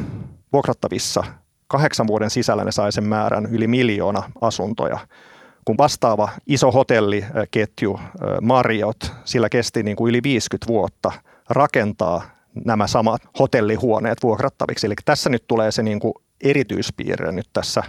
[0.54, 1.24] vuokrattavissa
[1.68, 5.00] kahdeksan vuoden sisällä ne sai sen määrän yli miljoona asuntoja.
[5.65, 8.00] Kun vastaava iso hotelliketju
[8.42, 11.12] Marriott, sillä kesti niin kuin yli 50 vuotta
[11.50, 12.22] rakentaa
[12.65, 14.88] nämä samat hotellihuoneet vuokrattaviksi.
[14.88, 16.13] Eli tässä nyt tulee se niin kuin
[16.44, 17.84] erityispiirre nyt tässä,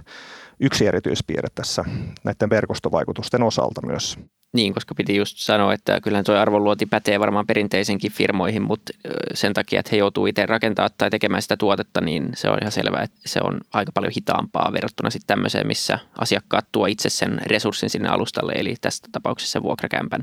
[0.61, 1.85] yksi erityispiirre tässä
[2.25, 4.19] näiden verkostovaikutusten osalta myös.
[4.53, 8.93] Niin, koska piti just sanoa, että kyllähän tuo arvonluoti pätee varmaan perinteisenkin firmoihin, mutta
[9.35, 12.73] sen takia, että he joutuu itse rakentaa tai tekemään sitä tuotetta, niin se on ihan
[12.73, 17.41] selvää, että se on aika paljon hitaampaa verrattuna sitten tämmöiseen, missä asiakkaat tuo itse sen
[17.47, 20.21] resurssin sinne alustalle, eli tässä tapauksessa vuokrakämpän.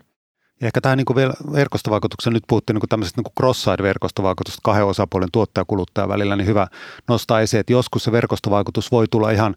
[0.61, 5.61] Ja ehkä tähän niin vielä verkostovaikutuksen, nyt puhuttiin niin tämmöisestä niin cross-side-verkostovaikutusta kahden osapuolen tuottaja
[5.61, 6.67] ja kuluttaja välillä, niin hyvä
[7.07, 9.55] nostaa esiin, että joskus se verkostovaikutus voi tulla ihan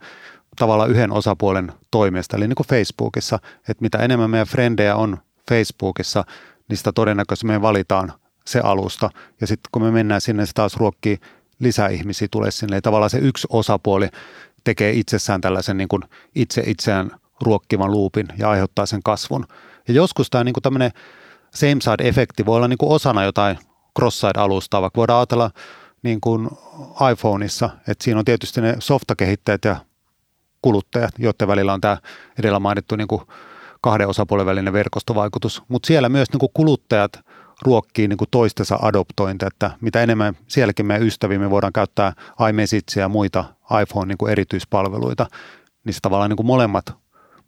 [0.56, 6.24] tavallaan yhden osapuolen toimesta, eli niin kuin Facebookissa, että mitä enemmän meidän frendejä on Facebookissa,
[6.68, 8.12] niin sitä todennäköisesti me valitaan
[8.46, 9.10] se alusta,
[9.40, 11.18] ja sitten kun me mennään sinne, se taas ruokkii
[11.58, 14.08] lisää ihmisiä tulee sinne, eli tavallaan se yksi osapuoli
[14.64, 16.02] tekee itsessään tällaisen niin kuin
[16.34, 17.10] itse itseään
[17.42, 19.46] ruokkivan luupin ja aiheuttaa sen kasvun.
[19.88, 20.90] Ja joskus tämä niin kuin tämmöinen
[21.54, 23.58] same side-efekti voi olla niin kuin osana jotain
[23.98, 25.50] cross-side-alustaa, vaikka voidaan ajatella
[26.02, 26.48] niin kuin
[27.12, 29.76] iPhoneissa, että siinä on tietysti ne softakehittäjät ja
[30.62, 31.96] kuluttajat, joiden välillä on tämä
[32.38, 33.22] edellä mainittu niin kuin
[33.80, 37.12] kahden osapuolen välinen verkostovaikutus, mutta siellä myös niin kuin kuluttajat
[37.62, 42.12] ruokkii niin kuin toistensa adoptointia, että mitä enemmän sielläkin meidän ystävimme voidaan käyttää
[42.48, 43.44] iMessagea ja muita
[43.82, 45.26] iPhone niin erityispalveluita,
[45.84, 46.84] niin se tavallaan niin kuin molemmat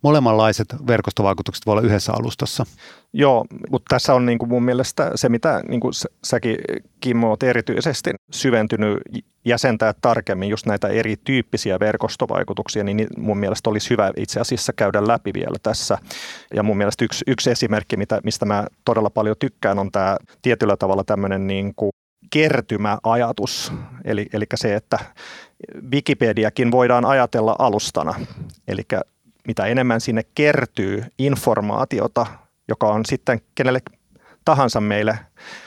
[0.02, 2.66] molemmanlaiset verkostovaikutukset voi olla yhdessä alustassa.
[3.12, 5.92] Joo, mutta tässä on niin kuin mun mielestä se, mitä niin kuin
[6.24, 6.56] säkin
[7.00, 8.98] Kimmo olet erityisesti syventynyt
[9.44, 15.30] jäsentää tarkemmin just näitä erityyppisiä verkostovaikutuksia, niin mun mielestä olisi hyvä itse asiassa käydä läpi
[15.34, 15.98] vielä tässä.
[16.54, 20.76] Ja mun mielestä yksi, yksi esimerkki, mitä, mistä mä todella paljon tykkään, on tämä tietyllä
[20.76, 21.92] tavalla tämmöinen niin kuin
[22.30, 23.72] kertymäajatus,
[24.04, 24.98] eli, eli se, että
[25.92, 28.14] Wikipediakin voidaan ajatella alustana.
[28.68, 28.82] Eli
[29.46, 32.26] mitä enemmän sinne kertyy informaatiota,
[32.68, 33.80] joka on sitten kenelle
[34.44, 35.18] tahansa meille,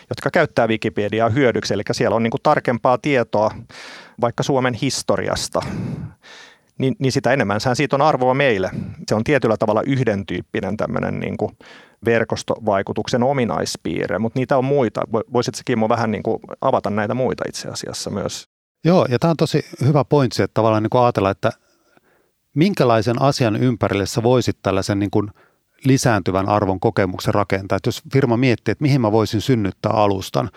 [0.09, 1.73] jotka käyttää Wikipediaa hyödyksi.
[1.73, 3.51] Eli siellä on niin kuin tarkempaa tietoa
[4.21, 5.61] vaikka Suomen historiasta,
[6.77, 8.69] niin, niin sitä enemmän siitä on arvoa meille.
[9.07, 11.57] Se on tietyllä tavalla yhden tyyppinen tämmöinen niin kuin
[12.05, 15.01] verkostovaikutuksen ominaispiirre, mutta niitä on muita.
[15.33, 18.47] Voisitko Kimmo vähän niin kuin avata näitä muita itse asiassa myös?
[18.85, 21.51] Joo, ja tämä on tosi hyvä pointsi, että tavallaan niin ajatella, että
[22.55, 25.31] minkälaisen asian ympärille sä voisit tällaisen niin kuin
[25.83, 27.75] lisääntyvän arvon kokemuksen rakentaa.
[27.75, 30.49] Että jos firma miettii, että mihin mä voisin synnyttää alustan,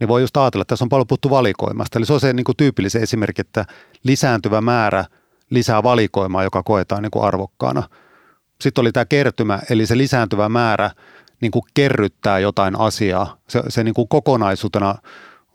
[0.00, 1.98] niin voi just ajatella, että tässä on paljon puhuttu valikoimasta.
[1.98, 3.64] Eli se on se niin kuin tyypillinen esimerkki, että
[4.04, 5.04] lisääntyvä määrä
[5.50, 7.82] lisää valikoimaa, joka koetaan niin kuin arvokkaana.
[8.60, 10.90] Sitten oli tämä kertymä, eli se lisääntyvä määrä
[11.40, 13.36] niin kuin kerryttää jotain asiaa.
[13.48, 14.94] Se, se niin kuin kokonaisuutena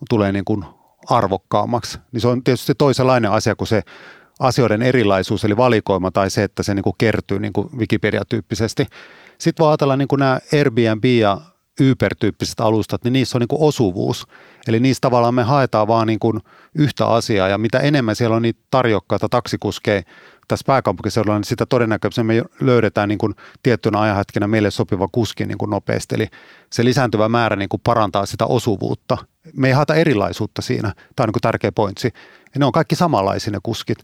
[0.09, 0.65] tulee niin kuin
[1.09, 1.99] arvokkaammaksi.
[2.11, 3.83] Niin se on tietysti toisenlainen asia kuin se
[4.39, 8.85] asioiden erilaisuus, eli valikoima tai se, että se niin kuin kertyy niin kuin Wikipedia-tyyppisesti.
[9.37, 11.41] Sitten voi ajatella niin kuin nämä Airbnb ja
[11.91, 14.27] Uber-tyyppiset alustat, niin niissä on niin kuin osuvuus.
[14.67, 16.39] Eli niistä tavallaan me haetaan vaan niin kuin
[16.75, 20.01] yhtä asiaa, ja mitä enemmän siellä on niitä tarjokkaita taksikuskeja
[20.47, 25.57] tässä pääkaupunkiseudulla, niin sitä todennäköisemmin me löydetään niin kuin tiettynä ajanhetkenä meille sopiva kuski niin
[25.57, 26.15] kuin nopeasti.
[26.15, 26.27] Eli
[26.73, 29.17] se lisääntyvä määrä niin kuin parantaa sitä osuvuutta.
[29.53, 30.93] Me ei haeta erilaisuutta siinä.
[31.15, 32.07] Tämä on niin kuin tärkeä pointsi.
[32.53, 33.97] Ja ne on kaikki samanlaisia ne kuskit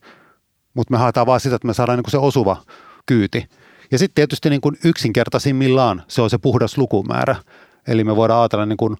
[0.74, 2.58] mutta me haetaan vaan sitä, että me saadaan niin kuin se osuva
[3.06, 3.48] kyyti.
[3.92, 7.36] Ja sitten tietysti niin kuin yksinkertaisimmillaan se on se puhdas lukumäärä.
[7.88, 8.98] Eli me voidaan ajatella niin kuin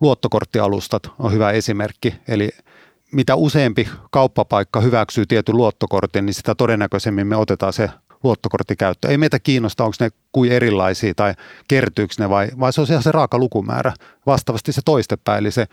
[0.00, 2.14] luottokorttialustat on hyvä esimerkki.
[2.28, 2.50] Eli
[3.12, 7.90] mitä useampi kauppapaikka hyväksyy tietyn luottokortin, niin sitä todennäköisemmin me otetaan se
[8.22, 9.10] luottokortti käyttöön.
[9.10, 11.34] Ei meitä kiinnosta, onko ne kuin erilaisia tai
[11.68, 13.92] kertyykö ne vai, vai se on ihan se raaka lukumäärä.
[14.26, 15.66] Vastaavasti se toistepäin, eli se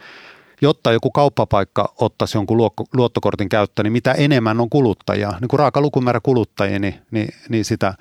[0.62, 2.58] jotta joku kauppapaikka ottaisi jonkun
[2.94, 7.66] luottokortin käyttöön, niin mitä enemmän on kuluttajia, niin kuin raaka lukumäärä kuluttajia, niin, niin, niin
[7.66, 7.94] sitä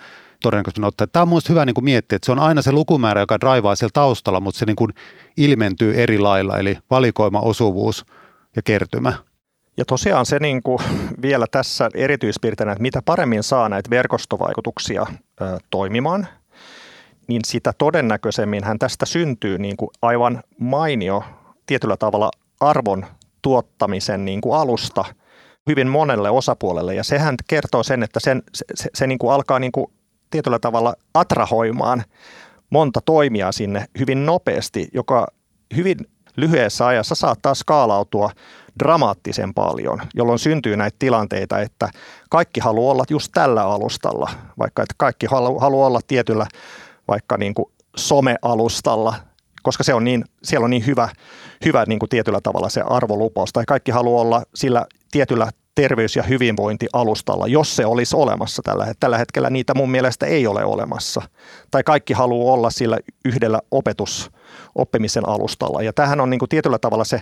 [0.43, 1.07] todennäköisesti ottaa.
[1.07, 3.77] Tämä on mielestäni hyvä niin kuin miettiä, että se on aina se lukumäärä, joka draivaa
[3.77, 4.95] siellä taustalla, mutta se niin kuin
[5.37, 8.07] ilmentyy eri lailla, eli valikoima, osuvuus
[8.57, 9.13] ja kertymä.
[9.77, 10.79] Ja tosiaan se niin kuin
[11.23, 15.07] vielä tässä erityispiirteinä, että mitä paremmin saa näitä verkostovaikutuksia
[15.41, 16.29] ö, toimimaan,
[17.29, 21.25] niin sitä todennäköisemmin hän tästä syntyy niin kuin aivan mainio
[21.67, 23.07] tietyllä tavalla arvon
[23.43, 25.05] tuottamisen niin kuin alusta
[25.67, 26.95] hyvin monelle osapuolelle.
[26.95, 29.87] Ja sehän kertoo sen, että sen, se, se, se niin kuin alkaa niin kuin
[30.31, 32.05] tietyllä tavalla atrahoimaan
[32.71, 35.27] monta toimijaa sinne hyvin nopeasti, joka
[35.77, 35.97] hyvin
[36.37, 38.31] lyhyessä ajassa saattaa skaalautua
[38.79, 41.89] dramaattisen paljon, jolloin syntyy näitä tilanteita, että
[42.31, 45.27] kaikki haluaa olla just tällä alustalla, vaikka että kaikki
[45.61, 46.47] haluaa olla tietyllä
[47.09, 49.15] vaikka niin kuin somealustalla
[49.67, 51.09] koska se on niin, siellä on niin hyvä,
[51.65, 56.23] hyvä niin kuin tietyllä tavalla se arvolupaus, tai kaikki haluaa olla sillä tietyllä terveys- ja
[56.23, 59.51] hyvinvointialustalla, jos se olisi olemassa tällä, tällä hetkellä.
[59.51, 61.23] Niitä mun mielestä ei ole olemassa.
[61.71, 64.31] Tai kaikki haluaa olla sillä yhdellä opetus,
[64.75, 65.83] oppimisen alustalla.
[65.83, 67.21] Ja tähän on niin kuin tietyllä tavalla se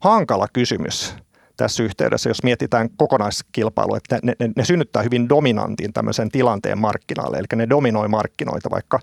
[0.00, 1.14] hankala kysymys
[1.56, 7.38] tässä yhteydessä, jos mietitään kokonaiskilpailua, että ne, ne, ne synnyttää hyvin dominantin tämmöisen tilanteen markkinalle,
[7.38, 8.98] eli ne dominoi markkinoita, vaikka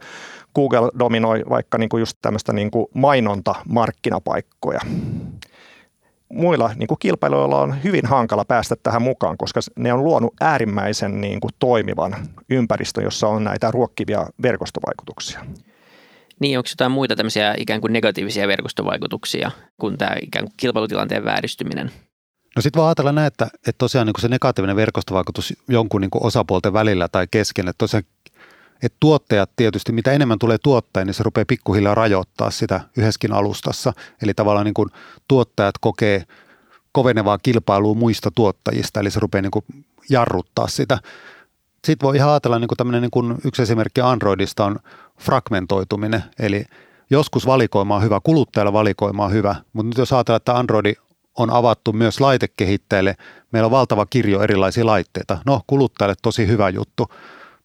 [0.56, 4.80] Google dominoi vaikka niin kuin just tämmöistä niin kuin mainonta-markkinapaikkoja
[6.34, 11.22] muilla niin kuin kilpailijoilla on hyvin hankala päästä tähän mukaan, koska ne on luonut äärimmäisen
[11.22, 12.16] niin kuin toimivan
[12.50, 15.46] ympäristön, jossa on näitä ruokkivia verkostovaikutuksia.
[16.40, 21.92] Niin, onko jotain muita tämmöisiä ikään kuin negatiivisia verkostovaikutuksia kuin tämä ikään kuin kilpailutilanteen vääristyminen?
[22.56, 26.12] No sitten vaan ajatella näin, että, että tosiaan niin kuin se negatiivinen verkostovaikutus jonkun niin
[26.12, 28.04] kuin osapuolten välillä tai kesken, että tosiaan
[28.84, 33.94] että tuottajat tietysti, mitä enemmän tulee tuottajia, niin se rupeaa pikkuhiljaa rajoittaa sitä yhdessäkin alustassa.
[34.22, 34.90] Eli tavallaan niin kuin
[35.28, 36.24] tuottajat kokee
[36.92, 39.66] kovenevaa kilpailua muista tuottajista, eli se rupeaa niin kuin
[40.10, 40.98] jarruttaa sitä.
[41.86, 44.80] Sitten voi ihan ajatella niin kuin niin kuin yksi esimerkki Androidista on
[45.20, 46.66] fragmentoituminen, eli
[47.10, 50.94] joskus valikoima on hyvä, kuluttajalle valikoima on hyvä, mutta nyt jos ajatellaan, että Androidi
[51.38, 53.16] on avattu myös laitekehittäjille,
[53.52, 55.38] meillä on valtava kirjo erilaisia laitteita.
[55.46, 57.10] No, kuluttajalle tosi hyvä juttu,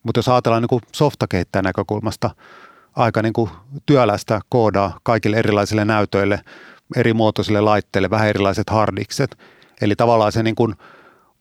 [0.02, 2.30] mutta jos ajatellaan niin softakehittäjän näkökulmasta,
[2.96, 3.50] aika niin kuin
[3.86, 6.40] työlästä koodaa kaikille erilaisille näytöille,
[6.96, 9.38] eri muotoisille laitteille, vähän erilaiset hardikset.
[9.80, 10.74] Eli tavallaan se niin kuin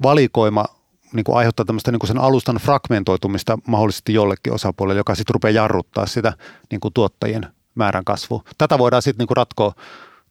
[0.04, 0.66] valikoima
[1.14, 5.52] niin kuin aiheuttaa tämmöistä niin kuin sen alustan fragmentoitumista mahdollisesti jollekin osapuolelle, joka sitten rupeaa
[5.52, 6.34] jarruttaa sitä
[6.72, 8.44] niin kuin tuottajien määrän kasvua.
[8.58, 9.74] Tätä voidaan sitten niin kuin ratkoa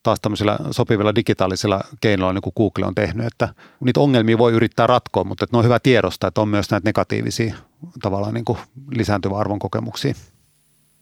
[0.03, 3.49] taas tämmöisillä sopivilla digitaalisilla keinoilla, niin kuin Google on tehnyt, että
[3.81, 6.89] niitä ongelmia voi yrittää ratkoa, mutta että ne on hyvä tiedostaa, että on myös näitä
[6.89, 7.55] negatiivisia
[8.03, 8.59] tavallaan niin kuin
[8.91, 10.15] lisääntyvän arvon kokemuksia.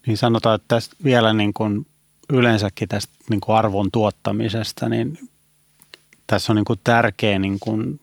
[0.06, 1.86] Niin sanotaan, että tästä vielä niin kuin
[2.32, 5.18] yleensäkin tästä niin kuin arvon tuottamisesta, niin
[6.26, 8.00] tässä on niin kuin tärkeä niin kuin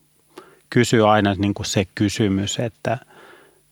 [0.70, 2.98] kysyä aina niin kuin se kysymys, että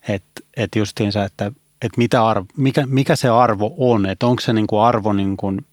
[0.08, 0.24] et,
[0.58, 1.46] et justiinsa, että,
[1.82, 5.38] että mitä arvo, mikä, mikä se arvo on, että onko se niin kuin arvo niin
[5.38, 5.66] kuin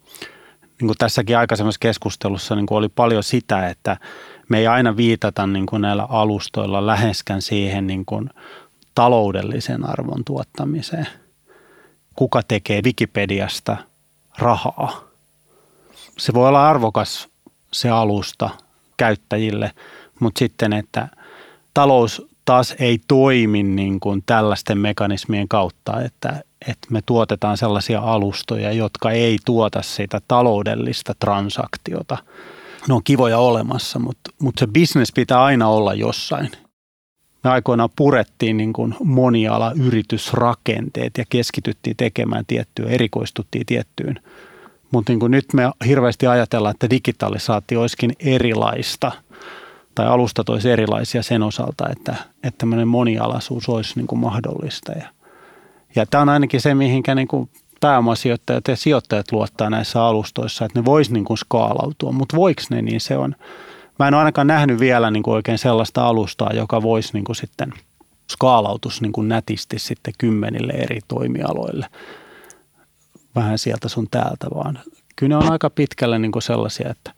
[0.81, 3.97] niin kuin tässäkin aikaisemmassa keskustelussa niin kuin oli paljon sitä, että
[4.49, 8.31] me ei aina viitata niin kuin näillä alustoilla läheskään siihen niin kuin
[8.97, 11.07] taloudellisen arvon tuottamiseen.
[12.15, 13.77] Kuka tekee Wikipediasta
[14.39, 15.05] rahaa?
[16.19, 17.29] Se voi olla arvokas
[17.73, 18.51] se alusta
[18.97, 19.73] käyttäjille,
[20.21, 21.09] mutta sitten, että
[21.75, 28.73] talous taas ei toimi niin kuin tällaisten mekanismien kautta, että, että me tuotetaan sellaisia alustoja,
[28.73, 32.19] jotka ei tuota sitä taloudellista transaktiota.
[32.89, 36.51] Ne on kivoja olemassa, mutta, mutta se business pitää aina olla jossain.
[37.47, 44.21] Me aikoinaan purettiin niin kuin moniala yritysrakenteet ja keskityttiin tekemään tiettyä, erikoistuttiin tiettyyn.
[44.91, 49.13] Mutta niin nyt me hirveästi ajatellaan, että digitalisaatio olisikin erilaista–
[49.97, 54.93] tai alustat olisi erilaisia sen osalta, että, että tämmöinen monialaisuus olisi niin kuin mahdollista.
[54.93, 55.09] Ja,
[55.97, 60.79] ja tämä on ainakin se, mihinkä niin kuin pääomasijoittajat ja sijoittajat luottaa näissä alustoissa, että
[60.79, 63.35] ne vois niin kuin skaalautua, mutta voiko ne, niin se on,
[63.99, 67.37] mä en ole ainakaan nähnyt vielä niin kuin oikein sellaista alustaa, joka voisi niin kuin
[67.37, 67.73] sitten
[68.33, 71.87] skaalautus niin kuin nätisti sitten kymmenille eri toimialoille
[73.35, 74.79] vähän sieltä sun täältä, vaan
[75.17, 77.13] kyllä ne on aika pitkälle niin kuin sellaisia, että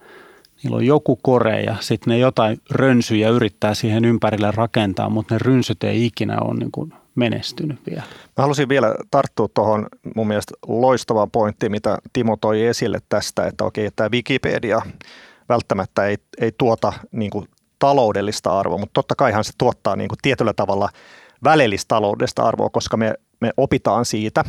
[0.63, 5.39] niillä on joku kore ja sitten ne jotain rönsyjä yrittää siihen ympärille rakentaa, mutta ne
[5.39, 8.03] rynsyt ei ikinä ole niin kuin menestynyt vielä.
[8.37, 13.65] Mä halusin vielä tarttua tuohon mun mielestä loistavaan pointtiin, mitä Timo toi esille tästä, että
[13.65, 14.83] okei, tämä Wikipedia
[15.49, 20.19] välttämättä ei, ei tuota niin kuin taloudellista arvoa, mutta totta kaihan se tuottaa niin kuin
[20.23, 20.89] tietyllä tavalla
[21.45, 24.45] välillistä taloudellista arvoa, koska me, me opitaan siitä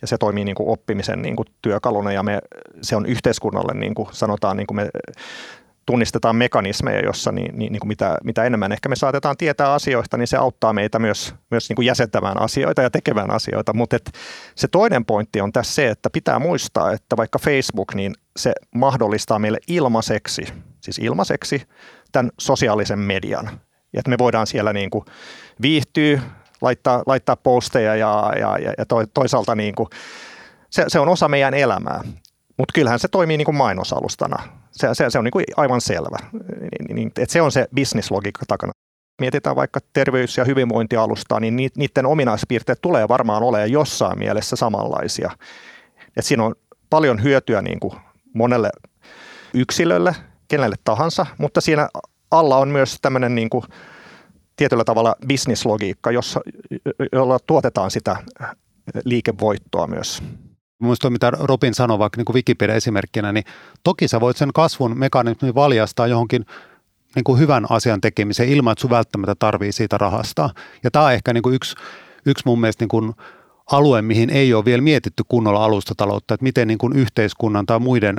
[0.00, 2.38] ja se toimii niin kuin oppimisen niin kuin työkaluna ja me,
[2.82, 4.90] se on yhteiskunnalle, niin kuin sanotaan, niin kuin me
[5.88, 10.16] tunnistetaan mekanismeja, jossa niin, niin, niin kuin mitä, mitä enemmän ehkä me saatetaan tietää asioista,
[10.16, 13.72] niin se auttaa meitä myös, myös niin kuin jäsentämään asioita ja tekemään asioita.
[13.72, 13.96] Mutta
[14.54, 19.38] se toinen pointti on tässä se, että pitää muistaa, että vaikka Facebook, niin se mahdollistaa
[19.38, 20.42] meille ilmaiseksi,
[20.80, 21.62] siis ilmaiseksi,
[22.12, 23.50] tämän sosiaalisen median.
[23.92, 25.04] Ja että me voidaan siellä niin kuin
[25.62, 26.20] viihtyä,
[26.60, 29.88] laittaa, laittaa posteja ja, ja, ja toisaalta niin kuin,
[30.70, 32.00] se, se on osa meidän elämää.
[32.58, 34.42] Mutta kyllähän se toimii niin kuin mainosalustana.
[34.70, 36.16] Se, se, se on niin kuin aivan selvä.
[37.06, 38.72] Että se on se bisnislogiikka takana.
[39.20, 45.30] Mietitään vaikka terveys- ja hyvinvointialustaa, niin niiden ominaispiirteet tulee varmaan olemaan jossain mielessä samanlaisia.
[46.16, 46.54] Et siinä on
[46.90, 47.94] paljon hyötyä niin kuin
[48.34, 48.70] monelle
[49.54, 50.16] yksilölle,
[50.48, 51.88] kenelle tahansa, mutta siinä
[52.30, 53.64] alla on myös tämmöinen niin kuin
[54.56, 56.40] tietyllä tavalla bisnislogiikka, jossa,
[57.12, 58.16] jolla tuotetaan sitä
[59.04, 60.22] liikevoittoa myös.
[60.78, 63.44] Mielestäni mitä Robin sanoi vaikka niin Wikipedia esimerkkinä, niin
[63.82, 66.46] toki sä voit sen kasvun mekanismin valjastaa johonkin
[67.14, 70.50] niin kuin hyvän asian tekemiseen ilman, että sun välttämättä tarvii siitä rahasta.
[70.84, 71.76] Ja tämä on ehkä niin kuin yksi,
[72.26, 73.12] yksi mun mielestä niin kuin
[73.72, 78.18] alue, mihin ei ole vielä mietitty kunnolla alustataloutta, että miten niin kuin yhteiskunnan tai muiden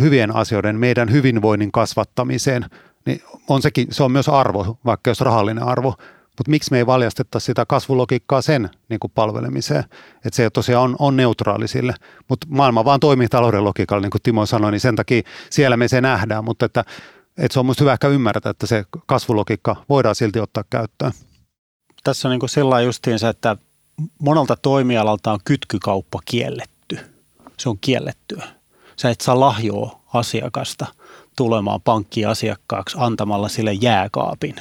[0.00, 2.64] hyvien asioiden, meidän hyvinvoinnin kasvattamiseen,
[3.06, 5.94] niin on sekin, se on myös arvo, vaikka jos rahallinen arvo,
[6.38, 9.84] mutta miksi me ei valjastettaisi sitä kasvulogiikkaa sen niin kuin palvelemiseen,
[10.24, 11.94] että se tosiaan on, on neutraali sille,
[12.28, 15.88] mutta maailma vaan toimii talouden logiikalla, niin kuin Timo sanoi, niin sen takia siellä me
[15.88, 16.84] se nähdään, mutta että,
[17.38, 21.12] että se on minusta hyvä ehkä ymmärtää, että se kasvulogiikka voidaan silti ottaa käyttöön.
[22.04, 23.56] Tässä on niin kuin sillä justiinsa, että
[24.18, 26.98] monelta toimialalta on kytkykauppa kielletty.
[27.58, 28.44] Se on kiellettyä.
[28.96, 30.86] Sä et saa lahjoa asiakasta
[31.36, 34.54] tulemaan pankkiasiakkaaksi antamalla sille jääkaapin.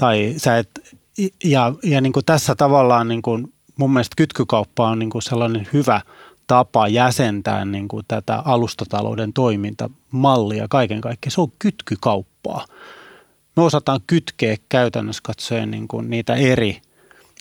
[0.00, 0.96] Tai sä et,
[1.44, 5.68] ja, ja niin kuin tässä tavallaan niin kuin mun mielestä kytkykauppa on niin kuin sellainen
[5.72, 6.00] hyvä
[6.46, 11.30] tapa jäsentää niin kuin tätä alustatalouden toimintamallia kaiken kaikkiaan.
[11.30, 12.66] Se on kytkykauppaa.
[13.56, 16.82] Me osataan kytkeä käytännössä katsoen niin kuin niitä eri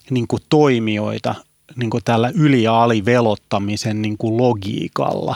[0.09, 1.35] niin kuin toimijoita
[1.75, 5.35] niin kuin tällä yli- ja alivelottamisen niin kuin logiikalla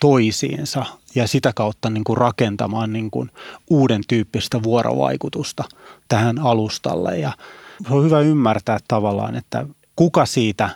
[0.00, 3.30] toisiinsa ja sitä kautta niin kuin rakentamaan niin kuin
[3.70, 5.64] uuden tyyppistä vuorovaikutusta
[6.08, 7.18] tähän alustalle.
[7.18, 7.32] Ja
[7.90, 10.70] on hyvä ymmärtää tavallaan, että kuka siitä,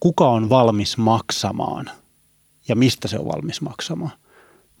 [0.00, 1.90] kuka on valmis maksamaan
[2.68, 4.12] ja mistä se on valmis maksamaan.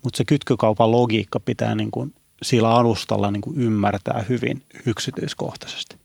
[0.02, 6.03] Mutta se kytkykaupan logiikka pitää niin kuin sillä alustalla niin kuin ymmärtää hyvin yksityiskohtaisesti.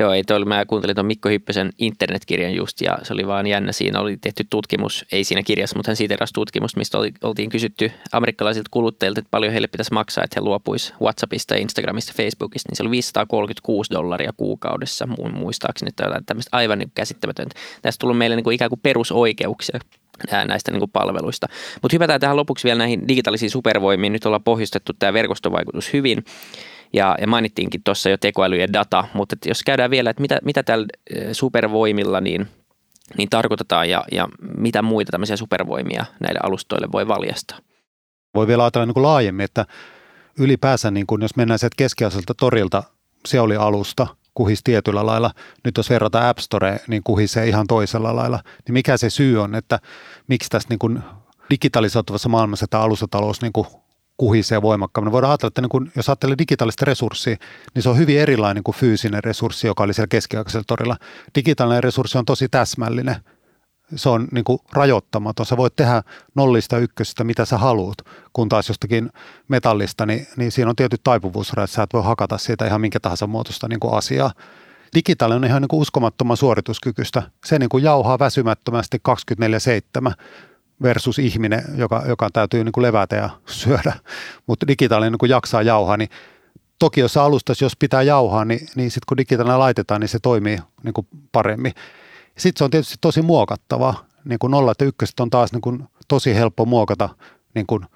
[0.00, 3.72] Joo, ei toi, mä kuuntelin tuon Mikko Hyppösen internetkirjan just ja se oli vaan jännä.
[3.72, 7.50] Siinä oli tehty tutkimus, ei siinä kirjassa, mutta hän siitä eräs tutkimus, mistä oli, oltiin
[7.50, 12.76] kysytty amerikkalaisilta kuluttajilta, että paljon heille pitäisi maksaa, että he luopuisi WhatsAppista, Instagramista, Facebookista, niin
[12.76, 17.54] se oli 536 dollaria kuukaudessa muun muistaakseni, että jotain tämmöistä aivan niin käsittämätöntä.
[17.82, 19.78] Tästä tullut meille niin kuin ikään kuin perusoikeuksia
[20.46, 21.46] näistä niin kuin palveluista.
[21.82, 24.12] Mutta hypätään tähän lopuksi vielä näihin digitaalisiin supervoimiin.
[24.12, 26.24] Nyt ollaan pohjustettu tämä verkostovaikutus hyvin
[26.92, 30.62] ja, ja mainittiinkin tuossa jo tekoäly ja data, mutta jos käydään vielä, että mitä, mitä
[30.62, 30.86] tällä
[31.32, 32.46] supervoimilla niin,
[33.16, 37.58] niin tarkoitetaan ja, ja mitä muita tämmöisiä supervoimia näille alustoille voi valjastaa?
[38.34, 39.66] Voi vielä ajatella niin kuin laajemmin, että
[40.38, 42.82] ylipäänsä niin kuin jos mennään sieltä keskiaselta torilta,
[43.26, 45.30] se oli alusta, kuhisi tietyllä lailla.
[45.64, 48.40] Nyt jos verrataan App Store, niin kuhisee ihan toisella lailla.
[48.66, 49.78] Niin mikä se syy on, että
[50.28, 51.02] miksi tässä niin kuin
[51.50, 53.66] digitalisoituvassa maailmassa tämä alustatalous niin kuin
[54.18, 55.12] kuhisee voimakkaammin.
[55.12, 57.36] Voidaan ajatella, että niin kun, jos ajattelee digitaalista resurssia,
[57.74, 60.96] niin se on hyvin erilainen kuin fyysinen resurssi, joka oli siellä keskiaikaisella torilla.
[61.34, 63.16] Digitaalinen resurssi on tosi täsmällinen.
[63.96, 65.46] Se on niin kuin rajoittamaton.
[65.46, 66.02] Sä voit tehdä
[66.34, 67.98] nollista ykkösestä, mitä sä haluat,
[68.32, 69.10] kun taas jostakin
[69.48, 71.70] metallista, niin, niin siinä on tietyt taipuvuusrajat.
[71.70, 74.32] Sä et voi hakata siitä ihan minkä tahansa muotoista niin kuin asiaa.
[74.94, 77.22] Digitaalinen on ihan niin kuin uskomattoman suorituskykyistä.
[77.46, 78.98] Se niin kuin jauhaa väsymättömästi
[80.08, 80.12] 24-7
[80.82, 83.92] versus ihminen, joka, joka täytyy niin kuin levätä ja syödä,
[84.46, 86.08] mutta digitaalinen niin kuin jaksaa jauhaa, niin
[86.78, 90.58] toki jos alustassa, jos pitää jauhaa, niin, niin sitten kun digitaalinen laitetaan, niin se toimii
[90.82, 91.72] niin kuin paremmin.
[92.38, 95.84] Sitten se on tietysti tosi muokattava, niin kuin nolla ja ykköset on taas niin kuin
[96.08, 97.08] tosi helppo muokata
[97.54, 97.86] niin kuin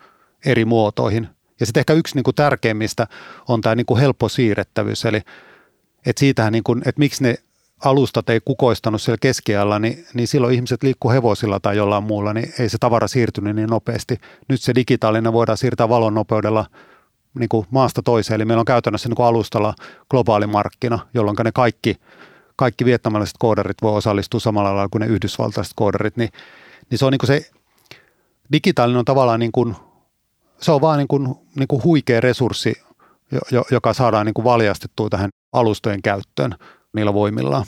[0.46, 1.28] eri muotoihin.
[1.60, 3.06] Ja sitten ehkä yksi niin kuin tärkeimmistä
[3.48, 5.20] on tämä niin kuin helppo siirrettävyys, eli
[6.06, 7.34] että siitähän, niin kuin, että miksi ne
[7.84, 12.52] alustat ei kukoistanut siellä keskiajalla, niin, niin silloin ihmiset liikkuu hevosilla tai jollain muulla, niin
[12.58, 14.20] ei se tavara siirtynyt niin nopeasti.
[14.48, 16.66] Nyt se digitaalinen voidaan siirtää valon nopeudella
[17.38, 19.74] niin kuin maasta toiseen, eli meillä on käytännössä niin kuin alustalla
[20.10, 21.96] globaali markkina, jolloin ne kaikki,
[22.56, 26.30] kaikki vietnamalaiset koodarit voi osallistua samalla lailla kuin ne yhdysvaltaiset koodarit, niin,
[26.90, 27.50] niin se on niin kuin se
[28.52, 29.76] digitaalinen on tavallaan niin kuin,
[30.60, 32.74] se on vaan niin kuin, niin kuin huikea resurssi,
[33.70, 36.54] joka saadaan niin kuin valjastettua tähän alustojen käyttöön
[36.92, 37.64] niillä voimillaan.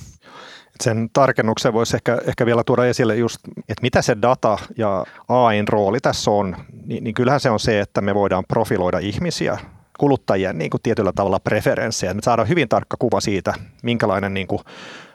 [0.80, 5.68] Sen tarkennuksen voisi ehkä, ehkä vielä tuoda esille just, että mitä se data ja AIn
[5.68, 6.56] rooli tässä on,
[6.86, 9.58] niin, niin kyllähän se on se, että me voidaan profiloida ihmisiä,
[9.98, 12.14] kuluttajien niin kuin tietyllä tavalla preferenssejä.
[12.14, 14.60] Me saadaan hyvin tarkka kuva siitä, minkälainen niin kuin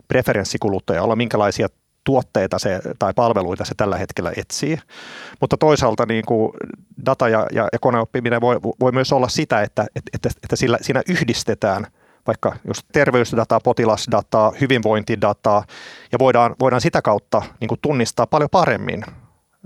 [0.08, 0.58] preferenssi
[1.02, 1.68] olla, minkälaisia
[2.04, 4.80] tuotteita se, tai palveluita se tällä hetkellä etsii.
[5.42, 6.54] Mutta toisaalta niin kuin
[7.06, 11.02] data ja, ja, ja koneoppiminen voi, voi myös olla sitä, että, että, että sillä, siinä
[11.08, 11.88] yhdistetään–
[12.30, 15.64] vaikka just terveysdataa, potilasdataa, hyvinvointidataa,
[16.12, 19.04] ja voidaan, voidaan sitä kautta niin kuin tunnistaa paljon paremmin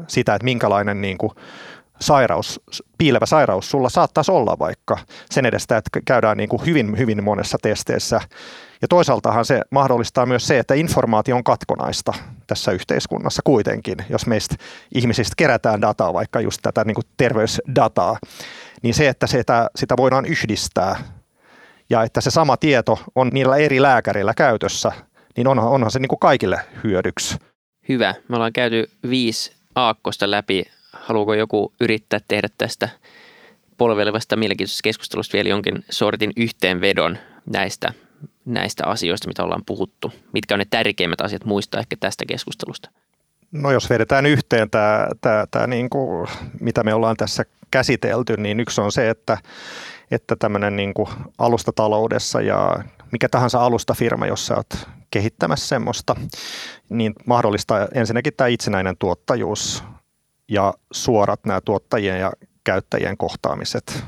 [0.07, 1.31] sitä, että minkälainen niin kuin
[1.99, 2.61] sairaus,
[2.97, 4.97] piilevä sairaus sulla saattaisi olla vaikka
[5.31, 8.21] sen edestä, että käydään niin kuin hyvin, hyvin monessa testeissä.
[8.81, 12.13] Ja toisaaltahan se mahdollistaa myös se, että informaatio on katkonaista
[12.47, 14.55] tässä yhteiskunnassa kuitenkin, jos meistä
[14.95, 18.17] ihmisistä kerätään dataa, vaikka just tätä niin kuin terveysdataa,
[18.81, 20.95] niin se, että sitä, sitä voidaan yhdistää
[21.93, 24.91] ja että se sama tieto on niillä eri lääkärillä käytössä,
[25.37, 27.37] niin onhan, onhan se niin kuin kaikille hyödyksi.
[27.89, 28.15] Hyvä.
[28.27, 30.63] Me ollaan käyty viisi aakkosta läpi.
[30.93, 32.89] Haluaako joku yrittää tehdä tästä
[33.77, 37.17] polvelevasta mielenkiintoisesta keskustelusta vielä jonkin sortin yhteenvedon
[37.53, 37.93] näistä,
[38.45, 40.13] näistä asioista, mitä ollaan puhuttu.
[40.31, 42.89] Mitkä on ne tärkeimmät asiat muistaa ehkä tästä keskustelusta?
[43.51, 46.27] No jos vedetään yhteen tämä, tämä, tämä niin kuin,
[46.59, 49.37] mitä me ollaan tässä käsitelty, niin yksi on se, että,
[50.11, 56.15] että tämmöinen niin kuin alustataloudessa ja mikä tahansa alustafirma, jossa olet kehittämässä semmoista,
[56.89, 59.83] niin mahdollistaa ensinnäkin tämä itsenäinen tuottajuus
[60.47, 62.31] ja suorat nämä tuottajien ja
[62.63, 64.03] käyttäjien kohtaamiset.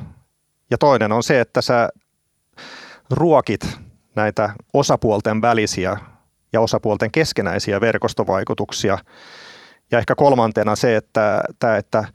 [0.72, 1.90] Ja toinen on se, että sä
[3.10, 3.80] ruokit
[4.16, 5.98] näitä osapuolten välisiä
[6.54, 8.98] ja osapuolten keskenäisiä verkostovaikutuksia.
[9.92, 12.06] Ja ehkä kolmantena se, että, että, että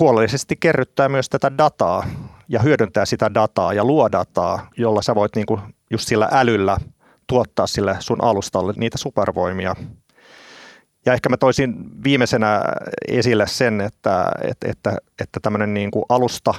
[0.00, 2.06] huolellisesti kerryttää myös tätä dataa
[2.48, 6.76] ja hyödyntää sitä dataa ja luo dataa, jolla sä voit niinku just sillä älyllä
[7.26, 9.76] tuottaa sille sun alustalle niitä supervoimia.
[11.06, 11.74] Ja ehkä mä toisin
[12.04, 12.62] viimeisenä
[13.08, 16.54] esille sen, että, että, että, että tämmöinen niin kuin alusta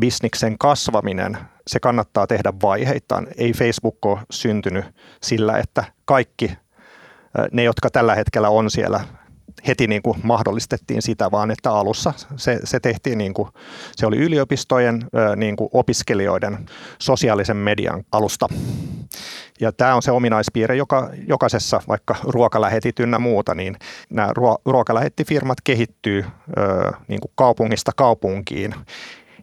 [0.00, 3.26] bisniksen kasvaminen, se kannattaa tehdä vaiheittain.
[3.36, 4.84] Ei Facebook ole syntynyt
[5.22, 6.56] sillä, että kaikki
[7.52, 9.00] ne, jotka tällä hetkellä on siellä
[9.66, 13.48] heti niin kuin mahdollistettiin sitä, vaan että alussa se, se tehtiin niin kuin,
[13.96, 15.06] se oli yliopistojen
[15.36, 16.66] niin kuin opiskelijoiden
[16.98, 18.48] sosiaalisen median alusta.
[19.60, 23.76] Ja tämä on se ominaispiirre, joka jokaisessa vaikka ruokalähetit ynnä muuta, niin
[24.10, 24.30] nämä
[24.64, 26.24] ruokalähettifirmat kehittyy
[27.08, 28.74] niin kuin kaupungista kaupunkiin,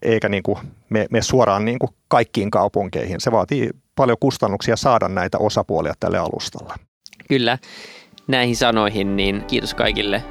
[0.01, 0.57] eikä niin kuin
[0.89, 3.21] me, me suoraan niin kuin kaikkiin kaupunkeihin.
[3.21, 6.73] Se vaatii paljon kustannuksia saada näitä osapuolia tälle alustalle.
[7.29, 7.57] Kyllä
[8.27, 10.23] näihin sanoihin, niin kiitos kaikille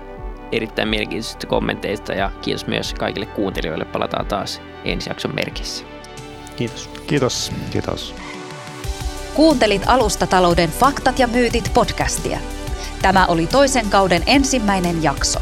[0.52, 3.84] erittäin mielenkiintoisista kommenteista ja kiitos myös kaikille kuuntelijoille.
[3.84, 5.84] Palataan taas ensi jakson merkissä.
[6.56, 6.90] Kiitos.
[7.06, 7.52] Kiitos.
[7.70, 8.14] Kiitos.
[9.34, 12.38] Kuuntelit Alustatalouden faktat ja myytit podcastia.
[13.02, 15.40] Tämä oli toisen kauden ensimmäinen jakso.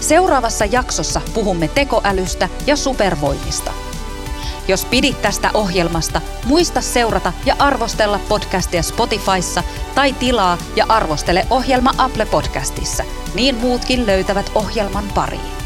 [0.00, 3.72] Seuraavassa jaksossa puhumme tekoälystä ja supervoimista–
[4.68, 9.62] jos pidit tästä ohjelmasta, muista seurata ja arvostella podcastia Spotifyssa
[9.94, 13.04] tai tilaa ja arvostele ohjelma Apple Podcastissa,
[13.34, 15.59] niin muutkin löytävät ohjelman pariin.